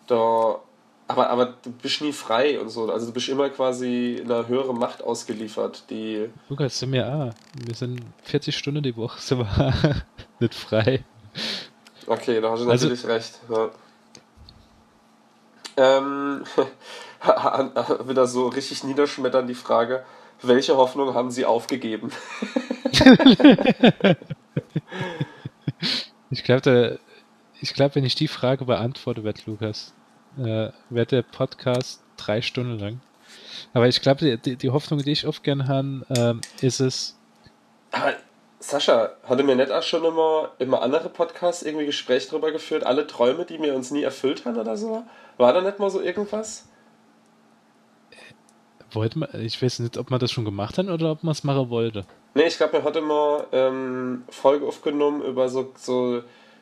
da, 0.08 0.60
aber, 1.08 1.30
aber 1.30 1.54
du 1.63 1.71
bist 1.71 2.02
nie 2.02 2.13
frei 2.13 2.60
und 2.60 2.69
so. 2.69 2.91
Also 2.91 3.08
du 3.08 3.12
bist 3.13 3.28
immer 3.30 3.49
quasi 3.49 4.21
einer 4.23 4.47
höheren 4.47 4.78
Macht 4.78 5.02
ausgeliefert, 5.04 5.84
die. 5.89 6.30
Lukas, 6.49 6.78
sind 6.80 6.91
wir 6.93 7.06
ah, 7.08 7.30
wir 7.65 7.76
sind 7.76 8.02
40 8.23 8.56
Stunden 8.58 8.84
die 8.84 8.95
Woche, 8.95 9.19
sind 9.21 9.39
wir 9.39 9.73
nicht 10.39 10.54
frei. 10.56 11.04
Okay, 12.08 12.39
da 12.41 12.52
hast 12.52 12.63
du 12.63 12.69
Also- 12.69 12.88
natürlich 12.88 13.08
recht. 13.08 13.39
Ja. 13.49 13.69
Ähm, 15.78 16.44
wieder 18.08 18.28
so 18.28 18.48
richtig 18.48 18.84
niederschmetternd 18.84 19.50
die 19.50 19.56
Frage, 19.56 20.04
welche 20.42 20.76
Hoffnung 20.76 21.14
haben 21.14 21.32
Sie 21.32 21.46
aufgegeben? 21.46 22.12
Ich 26.34 26.44
glaube, 26.44 27.00
ich 27.62 27.76
glaube, 27.76 27.94
wenn 27.94 28.06
ich 28.06 28.16
die 28.16 28.28
Frage 28.28 28.66
beantworte, 28.66 29.24
wird 29.24 29.46
Lukas, 29.46 29.94
äh, 30.40 30.70
wird 30.90 31.12
der 31.12 31.22
Podcast 31.22 32.04
drei 32.18 32.42
Stunden 32.42 32.80
lang. 32.80 33.02
Aber 33.72 33.88
ich 33.88 34.02
glaube, 34.02 34.40
die, 34.40 34.56
die, 34.56 34.70
Hoffnung, 34.72 35.04
die 35.04 35.12
ich 35.12 35.28
oft 35.28 35.44
gern 35.44 35.68
habe, 35.68 36.04
ähm, 36.18 36.42
ist 36.62 36.80
es, 36.80 37.20
Aber 37.92 38.16
Sascha, 38.63 39.12
hatte 39.23 39.43
mir 39.43 39.56
nicht 39.56 39.71
auch 39.71 39.84
schon 39.84 40.06
immer 40.06 40.52
immer 40.58 40.82
andere 40.82 41.10
Podcasts 41.10 41.63
irgendwie 41.63 41.86
Gespräche 41.86 42.30
darüber 42.30 42.52
geführt, 42.52 42.86
alle 42.86 43.06
Träume, 43.08 43.43
die 43.45 43.62
wir 43.62 43.76
uns 43.76 43.91
nie 43.91 44.04
erfüllt 44.04 44.45
haben 44.45 44.58
oder 44.58 44.78
so? 44.78 45.04
War 45.38 45.52
da 45.52 45.62
nicht 45.62 45.80
mal 45.80 45.89
so 45.89 45.99
irgendwas? 46.02 46.65
wollte 48.95 49.19
man, 49.19 49.30
ich 49.34 49.62
weiß 49.62 49.80
nicht, 49.80 49.97
ob 49.97 50.12
man 50.12 50.19
das 50.19 50.32
schon 50.32 50.45
gemacht 50.45 50.78
hat 50.78 50.88
oder 50.88 51.12
ob 51.12 51.23
man 51.23 51.32
es 51.32 51.43
machen 51.43 51.69
wollte. 51.69 52.06
Nee, 52.36 52.43
ich 52.43 52.58
glaube, 52.58 52.78
mir 52.78 52.84
hatte 52.84 53.02
mal 53.02 53.45
ähm, 53.52 54.23
Folge 54.30 54.65
aufgenommen 54.65 55.23
über 55.23 55.49
so, 55.49 55.71
so 55.76 56.21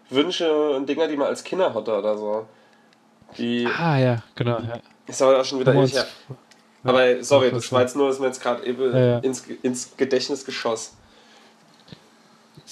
Wünsche 0.10 0.72
und 0.76 0.88
Dinger, 0.88 1.08
die 1.08 1.18
man 1.18 1.28
als 1.28 1.44
Kinder 1.44 1.74
hatte 1.74 1.98
oder 1.98 2.18
so. 2.18 2.46
Die 3.38 3.68
Ah 3.78 3.98
ja, 3.98 4.24
genau. 4.36 4.60
Ja. 4.60 4.80
ist 5.08 5.22
aber 5.22 5.40
auch 5.40 5.46
schon 5.46 5.60
wieder 5.60 5.74
ewig 5.74 5.94
her. 5.94 6.08
Aber 6.84 7.24
sorry, 7.24 7.48
Ja, 7.48 7.54
das 7.54 7.72
war 7.72 7.82
jetzt 7.82 7.96
nur, 7.96 8.08
dass 8.08 8.20
mir 8.20 8.28
jetzt 8.28 8.42
gerade 8.42 8.66
eben 8.66 8.92
Ja, 8.92 9.00
ja. 9.00 9.18
ins, 9.20 9.46
ins 9.62 9.96
Gedächtnis 9.96 10.46
geschoss. 10.46 10.96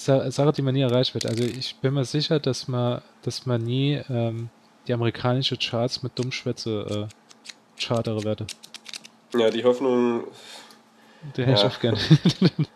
Sa- 0.00 0.30
Sache, 0.30 0.52
die 0.52 0.62
man 0.62 0.74
nie 0.74 0.80
erreicht 0.80 1.12
wird. 1.14 1.26
Also 1.26 1.44
ich 1.44 1.78
bin 1.80 1.92
mir 1.94 2.04
sicher, 2.04 2.40
dass 2.40 2.68
man, 2.68 3.02
dass 3.22 3.44
man 3.44 3.62
nie 3.62 4.00
ähm, 4.08 4.48
die 4.86 4.94
amerikanische 4.94 5.58
Charts 5.58 6.02
mit 6.02 6.18
Dummschwätze 6.18 7.08
äh, 7.10 7.80
chartere 7.80 8.24
werde. 8.24 8.46
Ja, 9.34 9.50
die 9.50 9.62
Hoffnung. 9.62 10.24
Den 11.36 11.44
hätte 11.44 11.58
ich 11.58 11.62
Ja. 11.62 11.68
auch 11.68 11.80
gerne. 11.80 11.98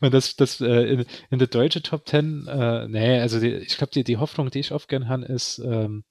Und 0.00 0.14
das, 0.14 0.36
das 0.36 0.60
äh, 0.60 0.82
in, 0.92 1.04
in 1.30 1.38
der 1.38 1.48
deutsche 1.48 1.82
Top 1.82 2.04
Ten, 2.06 2.46
äh, 2.48 2.86
nee, 2.88 3.20
also 3.20 3.38
die, 3.40 3.52
ich 3.54 3.76
glaube, 3.76 3.92
die, 3.92 4.02
die 4.04 4.16
Hoffnung, 4.16 4.50
die 4.50 4.58
ich 4.60 4.72
oft 4.72 4.88
gern 4.88 5.08
habe, 5.08 5.24
ist, 5.24 5.58
ähm, 5.58 6.04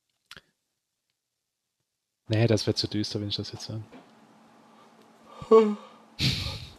nee, 2.27 2.47
das 2.47 2.67
wird 2.67 2.77
zu 2.77 2.87
düster, 2.87 3.19
wenn 3.21 3.27
ich 3.29 3.35
das 3.37 3.51
jetzt 3.51 3.65
sage. 3.65 3.83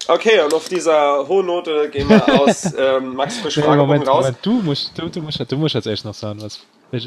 Okay, 0.07 0.41
und 0.41 0.53
auf 0.53 0.69
dieser 0.69 1.27
hohen 1.27 1.47
Note 1.47 1.89
gehen 1.91 2.09
wir 2.09 2.41
aus 2.41 2.73
ähm, 2.79 3.15
Max 3.15 3.39
Frisch 3.39 3.57
Nee, 3.57 3.77
Moment, 3.77 4.07
raus. 4.07 4.25
Moment, 4.25 4.39
du 4.43 4.53
musst, 4.61 4.99
du, 4.99 5.09
du 5.09 5.21
musst, 5.23 5.53
du 5.53 5.57
musst 5.57 5.75
jetzt 5.75 5.87
echt 5.87 6.05
noch 6.05 6.15
sagen, 6.15 6.43
was, 6.43 6.61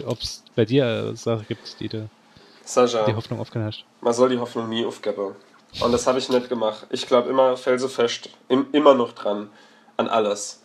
ob 0.06 0.20
es 0.20 0.44
bei 0.56 0.66
dir 0.66 1.16
Sachen 1.16 1.46
gibt, 1.48 1.80
die 1.80 1.90
du 1.90 2.10
Sascha. 2.64 3.06
die 3.06 3.14
Hoffnung 3.14 3.40
aufgehört 3.40 3.74
hast. 3.74 3.86
Man 4.02 4.14
soll 4.14 4.30
die 4.30 4.40
Hoffnung 4.40 4.70
nie 4.70 4.86
aufgeben. 4.86 5.36
Und 5.80 5.92
das 5.92 6.08
habe 6.08 6.18
ich 6.20 6.30
nicht 6.30 6.50
gemacht. 6.50 6.88
Ich 6.90 7.06
glaube 7.08 7.30
immer 7.30 7.56
felsenfest, 7.56 8.30
im, 8.48 8.68
immer 8.72 8.94
noch 8.96 9.14
dran, 9.14 9.50
an 9.96 10.08
alles. 10.08 10.64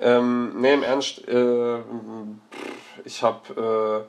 Ähm, 0.00 0.60
nee, 0.60 0.74
im 0.74 0.82
Ernst, 0.82 1.26
äh, 1.26 1.78
ich 3.04 3.22
habe 3.22 4.06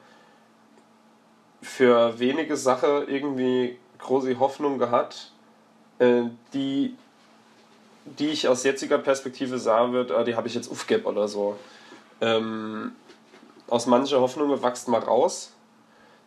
äh, 1.61 1.65
für 1.65 2.19
wenige 2.19 2.55
Sachen 2.55 3.07
irgendwie 3.07 3.79
große 3.97 4.37
Hoffnung 4.39 4.77
gehabt, 4.77 5.31
äh, 5.97 6.23
die, 6.53 6.95
die 8.17 8.29
ich 8.29 8.47
aus 8.47 8.63
jetziger 8.63 8.97
Perspektive 8.97 9.57
sah 9.59 9.91
wird, 9.91 10.11
ah, 10.11 10.23
die 10.23 10.35
habe 10.35 10.47
ich 10.47 10.55
jetzt 10.55 10.71
aufgegeben 10.71 11.05
oder 11.05 11.27
so. 11.27 11.55
Ähm, 12.21 12.93
aus 13.67 13.85
mancher 13.85 14.19
Hoffnung 14.19 14.61
wächst 14.61 14.87
mal 14.87 14.99
raus. 14.99 15.53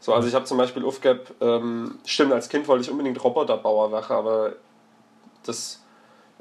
So, 0.00 0.14
also 0.14 0.26
ich 0.26 0.34
habe 0.34 0.44
zum 0.44 0.58
Beispiel 0.58 0.84
aufgegeben, 0.84 1.20
ähm, 1.40 1.98
stimmt, 2.04 2.32
als 2.32 2.48
Kind 2.48 2.66
wollte 2.68 2.84
ich 2.84 2.90
unbedingt 2.90 3.22
Roboterbauer 3.22 3.88
machen, 3.88 4.16
aber 4.16 4.54
das 5.44 5.82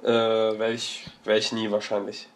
äh, 0.04 0.08
wäre 0.08 0.74
ich, 0.74 1.06
wär 1.24 1.38
ich 1.38 1.52
nie 1.52 1.70
wahrscheinlich. 1.70 2.28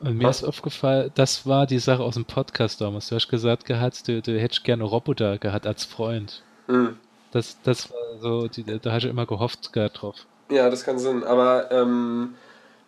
Und 0.00 0.16
mir 0.16 0.28
Was? 0.28 0.42
ist 0.42 0.48
aufgefallen, 0.48 1.10
das 1.14 1.46
war 1.46 1.66
die 1.66 1.78
Sache 1.78 2.02
aus 2.02 2.14
dem 2.14 2.24
Podcast 2.24 2.80
damals. 2.80 3.08
Du 3.08 3.16
hast 3.16 3.28
gesagt 3.28 3.66
gehabt, 3.66 4.06
du, 4.08 4.22
du 4.22 4.40
hättest 4.40 4.64
gerne 4.64 4.84
Roboter 4.84 5.38
gehabt 5.38 5.66
als 5.66 5.84
Freund. 5.84 6.42
Mhm. 6.68 6.96
Das, 7.32 7.60
das 7.62 7.90
war 7.90 8.18
so, 8.20 8.48
die, 8.48 8.64
da 8.64 8.92
hast 8.92 9.02
du 9.02 9.08
immer 9.08 9.26
gehofft 9.26 9.72
gehabt 9.72 10.02
drauf. 10.02 10.26
Ja, 10.50 10.68
das 10.68 10.84
kann 10.84 10.98
Sinn. 10.98 11.24
Aber 11.24 11.70
ähm, 11.70 12.34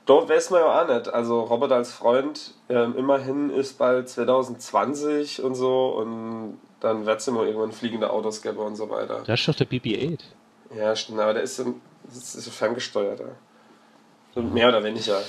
dort 0.06 0.28
weiß 0.28 0.50
man 0.50 0.60
ja 0.60 0.82
auch 0.82 0.88
nicht. 0.88 1.08
Also 1.12 1.40
Roboter 1.40 1.76
als 1.76 1.92
Freund, 1.92 2.54
ähm, 2.68 2.96
immerhin 2.96 3.50
ist 3.50 3.78
bald 3.78 4.08
2020 4.08 5.42
und 5.42 5.54
so 5.54 5.90
und 5.90 6.58
dann 6.80 7.06
wird 7.06 7.20
es 7.20 7.28
immer 7.28 7.44
irgendwann 7.44 7.72
fliegende 7.72 8.10
Autos 8.10 8.42
geben 8.42 8.58
und 8.58 8.76
so 8.76 8.90
weiter. 8.90 9.22
Da 9.24 9.34
ist 9.34 9.46
doch 9.46 9.54
der 9.54 9.68
BB-8. 9.68 10.18
Ja, 10.76 10.96
stimmt, 10.96 11.20
aber 11.20 11.34
der 11.34 11.42
ist, 11.42 11.56
so, 11.56 11.74
ist 12.10 12.48
ferngesteuerter. 12.50 13.36
Mehr 14.34 14.68
oder 14.68 14.82
weniger. 14.82 15.20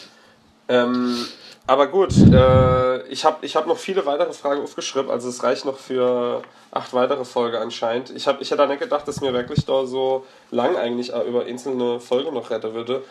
Ähm, 0.68 1.18
aber 1.66 1.88
gut, 1.88 2.14
äh, 2.18 3.08
ich 3.08 3.24
habe 3.24 3.46
ich 3.46 3.56
hab 3.56 3.68
noch 3.68 3.78
viele 3.78 4.06
weitere 4.06 4.34
Fragen 4.34 4.62
aufgeschrieben, 4.62 5.10
also 5.10 5.30
es 5.30 5.44
reicht 5.44 5.66
noch 5.66 5.78
für 5.78 6.42
acht 6.72 6.94
weitere 6.94 7.24
Folgen 7.24 7.56
anscheinend. 7.58 8.10
Ich, 8.10 8.28
hab, 8.28 8.42
ich 8.42 8.52
hätte 8.52 8.68
nicht 8.68 8.82
gedacht, 8.82 9.08
dass 9.08 9.22
mir 9.22 9.34
wirklich 9.34 9.66
da 9.66 9.86
so 9.86 10.26
lang 10.52 10.76
eigentlich 10.76 11.14
über 11.28 11.46
einzelne 11.46 12.00
Folgen 12.00 12.34
noch 12.34 12.50
retten 12.50 12.74
würde. 12.74 13.04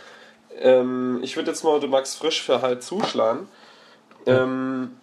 Ähm, 0.59 1.21
ich 1.23 1.37
würde 1.37 1.51
jetzt 1.51 1.65
mal 1.65 1.81
den 1.81 1.91
Max 1.91 2.15
Frisch 2.15 2.43
für 2.43 2.61
halt 2.61 2.83
zuschlagen. 2.83 3.49
Ähm, 4.27 4.97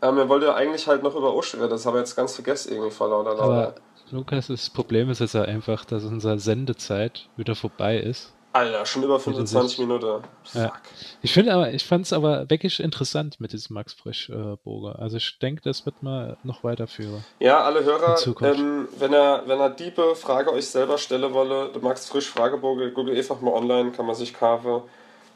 aber 0.00 0.12
mir 0.12 0.28
wollte 0.28 0.54
eigentlich 0.54 0.86
halt 0.86 1.02
noch 1.02 1.14
über 1.14 1.34
Osch 1.34 1.54
reden, 1.54 1.70
das 1.70 1.86
habe 1.86 1.98
ich 1.98 2.02
jetzt 2.02 2.16
ganz 2.16 2.34
vergessen 2.34 2.72
irgendwie 2.72 2.90
vor 2.90 3.08
lauter 3.08 3.30
Lauter. 3.30 3.42
Aber 3.42 3.74
Lukas, 4.10 4.46
das 4.46 4.70
Problem 4.70 5.10
ist 5.10 5.20
jetzt 5.20 5.34
ja 5.34 5.42
einfach, 5.42 5.84
dass 5.84 6.04
unsere 6.04 6.38
Sendezeit 6.38 7.28
wieder 7.36 7.54
vorbei 7.54 7.98
ist. 7.98 8.32
Alter, 8.56 8.86
schon 8.86 9.02
über 9.02 9.20
25 9.20 9.80
Minuten. 9.80 10.24
Ja. 10.54 10.72
Ich 11.20 11.34
finde 11.34 11.52
aber, 11.52 11.74
ich 11.74 11.84
fand 11.84 12.06
es 12.06 12.12
aber 12.14 12.48
wirklich 12.48 12.80
interessant 12.80 13.38
mit 13.38 13.52
diesem 13.52 13.74
Max 13.74 13.92
Frisch 13.92 14.30
äh, 14.30 14.56
Burger. 14.64 14.98
Also 14.98 15.18
ich 15.18 15.38
denke, 15.38 15.60
das 15.62 15.84
wird 15.84 16.02
mal 16.02 16.38
noch 16.42 16.64
weiterführen. 16.64 17.22
Ja, 17.38 17.60
alle 17.60 17.84
Hörer, 17.84 18.16
ähm, 18.42 18.88
wenn 18.98 19.12
er, 19.12 19.42
wenn 19.44 19.60
er 19.60 19.68
diebe 19.68 20.16
Frage 20.16 20.50
euch 20.52 20.66
selber 20.68 20.96
stellen 20.96 21.34
wolle, 21.34 21.70
der 21.70 21.82
Max 21.82 22.06
Frisch 22.06 22.30
Fragebogen, 22.30 22.94
google 22.94 23.14
einfach 23.14 23.42
mal 23.42 23.52
online, 23.52 23.92
kann 23.92 24.06
man 24.06 24.14
sich 24.14 24.32
kaufen. 24.32 24.80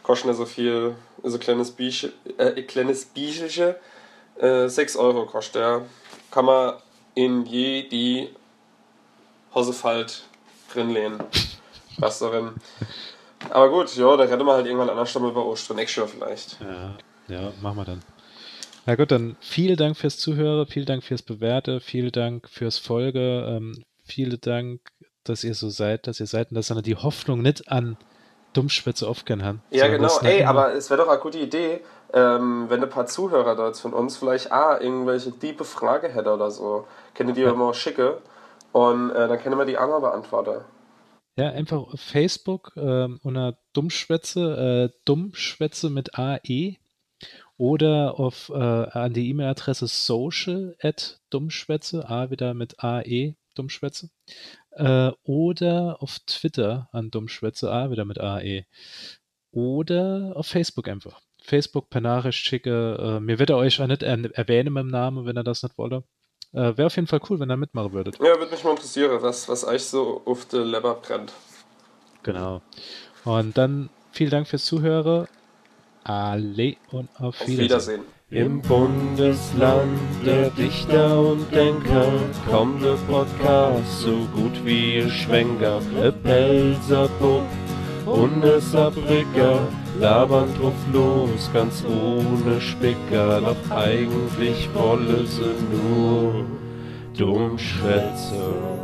Kostet 0.02 0.28
nicht 0.28 0.38
so 0.38 0.46
viel, 0.46 0.94
ein 1.22 1.40
kleines 1.40 1.72
Biesche, 1.72 2.14
äh, 2.38 2.54
ein 2.54 2.66
kleines 2.66 3.04
Biesche, 3.04 3.76
äh, 4.38 4.66
6 4.66 4.96
Euro 4.96 5.26
kostet 5.26 5.60
er. 5.60 5.82
Kann 6.30 6.46
man 6.46 6.74
in 7.14 7.44
je 7.44 7.86
die 7.86 8.30
Hosefalt 9.54 10.22
drinlehnen. 10.72 11.22
Was 12.00 12.18
darin. 12.18 12.52
Aber 13.48 13.70
gut, 13.70 13.94
ja, 13.96 14.16
da 14.16 14.24
reden 14.24 14.44
wir 14.44 14.52
halt 14.52 14.66
irgendwann 14.66 14.90
anders 14.90 15.14
mal 15.18 15.30
über 15.30 15.46
Ostern. 15.46 15.76
Nächstes 15.76 15.96
Jahr 15.96 16.08
vielleicht. 16.08 16.58
Ja, 16.60 16.94
ja, 17.28 17.52
machen 17.62 17.76
wir 17.76 17.84
dann. 17.84 18.02
Na 18.86 18.96
gut, 18.96 19.10
dann 19.10 19.36
vielen 19.40 19.76
Dank 19.76 19.96
fürs 19.96 20.18
Zuhören, 20.18 20.66
vielen 20.66 20.86
Dank 20.86 21.04
fürs 21.04 21.22
Bewerte, 21.22 21.80
vielen 21.80 22.12
Dank 22.12 22.48
fürs 22.48 22.78
Folge, 22.78 23.46
ähm, 23.48 23.84
vielen 24.04 24.40
Dank, 24.40 24.80
dass 25.24 25.44
ihr 25.44 25.54
so 25.54 25.68
seid, 25.68 26.06
dass 26.06 26.20
ihr 26.20 26.26
seid 26.26 26.50
und 26.50 26.56
dass 26.56 26.70
ihr 26.70 26.82
die 26.82 26.96
Hoffnung 26.96 27.42
nicht 27.42 27.70
an 27.70 27.96
Dummschwätze 28.52 29.06
aufgehen 29.06 29.44
haben. 29.44 29.62
Ja, 29.70 29.86
genau. 29.88 30.10
Ey, 30.22 30.44
aber 30.44 30.74
es 30.74 30.90
wäre 30.90 31.02
doch 31.02 31.08
eine 31.08 31.20
gute 31.20 31.38
Idee, 31.38 31.80
ähm, 32.12 32.66
wenn 32.68 32.82
ein 32.82 32.88
paar 32.88 33.06
Zuhörer 33.06 33.54
dort 33.54 33.76
von 33.76 33.92
uns 33.92 34.16
vielleicht 34.16 34.50
ah, 34.50 34.78
irgendwelche 34.80 35.30
tiefe 35.32 35.64
Frage 35.64 36.08
hätte 36.08 36.32
oder 36.32 36.50
so. 36.50 36.86
Könnt 37.14 37.30
ihr 37.30 37.34
die 37.34 37.42
ja. 37.42 37.54
mal 37.54 37.72
schicken 37.74 38.14
und 38.72 39.10
äh, 39.10 39.28
dann 39.28 39.38
können 39.40 39.58
wir 39.58 39.66
die 39.66 39.78
auch 39.78 39.88
mal 39.88 40.00
beantworten. 40.00 40.64
Ja, 41.36 41.50
einfach 41.50 41.78
auf 41.78 42.00
Facebook 42.00 42.72
äh, 42.76 43.08
unter 43.22 43.58
Dummschwätze, 43.72 44.90
äh, 44.92 44.98
Dummschwätze 45.04 45.88
mit 45.90 46.18
AE 46.18 46.76
oder 47.56 48.18
auf, 48.18 48.50
äh, 48.50 48.54
an 48.54 49.12
die 49.12 49.28
E-Mail-Adresse 49.28 49.86
social 49.86 50.76
at 50.82 51.20
Dummschwätze, 51.30 52.08
A 52.08 52.30
wieder 52.30 52.54
mit 52.54 52.82
AE, 52.82 53.36
Dummschwätze. 53.54 54.10
Äh, 54.72 55.12
oder 55.24 56.02
auf 56.02 56.18
Twitter 56.20 56.88
an 56.92 57.10
Dummschwätze, 57.10 57.70
A 57.70 57.90
wieder 57.90 58.04
mit 58.04 58.18
AE. 58.18 58.64
Oder 59.50 60.32
auf 60.36 60.46
Facebook 60.46 60.88
einfach. 60.88 61.20
Facebook 61.42 61.90
per 61.90 62.00
Nachricht 62.00 62.38
schicke. 62.38 62.96
Äh, 62.98 63.20
mir 63.20 63.38
wird 63.38 63.50
er 63.50 63.56
euch 63.56 63.80
auch 63.80 63.86
nicht 63.86 64.02
erwähnen 64.02 64.72
mit 64.72 64.84
dem 64.84 64.88
Namen, 64.90 65.26
wenn 65.26 65.36
er 65.36 65.44
das 65.44 65.62
nicht 65.62 65.78
wolle. 65.78 66.04
Äh, 66.52 66.76
Wäre 66.76 66.86
auf 66.86 66.96
jeden 66.96 67.06
Fall 67.06 67.20
cool, 67.28 67.38
wenn 67.40 67.50
ihr 67.50 67.56
mitmachen 67.56 67.92
würdet. 67.92 68.18
Ja, 68.18 68.38
würde 68.38 68.50
mich 68.50 68.64
mal 68.64 68.70
interessieren, 68.70 69.18
was, 69.20 69.48
was 69.48 69.64
euch 69.64 69.84
so 69.84 70.22
auf 70.24 70.46
der 70.46 70.64
Leber 70.64 70.94
brennt. 70.94 71.32
Genau. 72.22 72.60
Und 73.24 73.56
dann 73.56 73.88
vielen 74.12 74.30
Dank 74.30 74.48
fürs 74.48 74.64
Zuhören. 74.64 75.28
Alle 76.02 76.76
und 76.90 77.08
auf, 77.18 77.40
auf 77.40 77.46
Wiedersehen. 77.46 77.64
Wiedersehen. 77.64 78.02
Im 78.30 78.62
Bundesland 78.62 79.98
der 80.24 80.50
Dichter 80.50 81.20
und 81.20 81.52
Denker 81.52 82.12
kommt 82.48 82.80
der 82.82 82.94
Podcast 83.08 84.02
so 84.02 84.12
gut 84.32 84.64
wie 84.64 85.10
Schwenker, 85.10 85.80
der 86.00 86.12
Pelzerpupp 86.12 87.42
und 88.06 88.44
labern 90.00 90.48
drauf 90.58 90.74
los, 90.92 91.50
ganz 91.52 91.84
ohne 91.84 92.60
Spicker, 92.60 93.40
doch 93.40 93.76
eigentlich 93.76 94.68
wolle 94.74 95.26
sie 95.26 95.54
nur 95.70 96.44
Dummschwätze. 97.16 98.79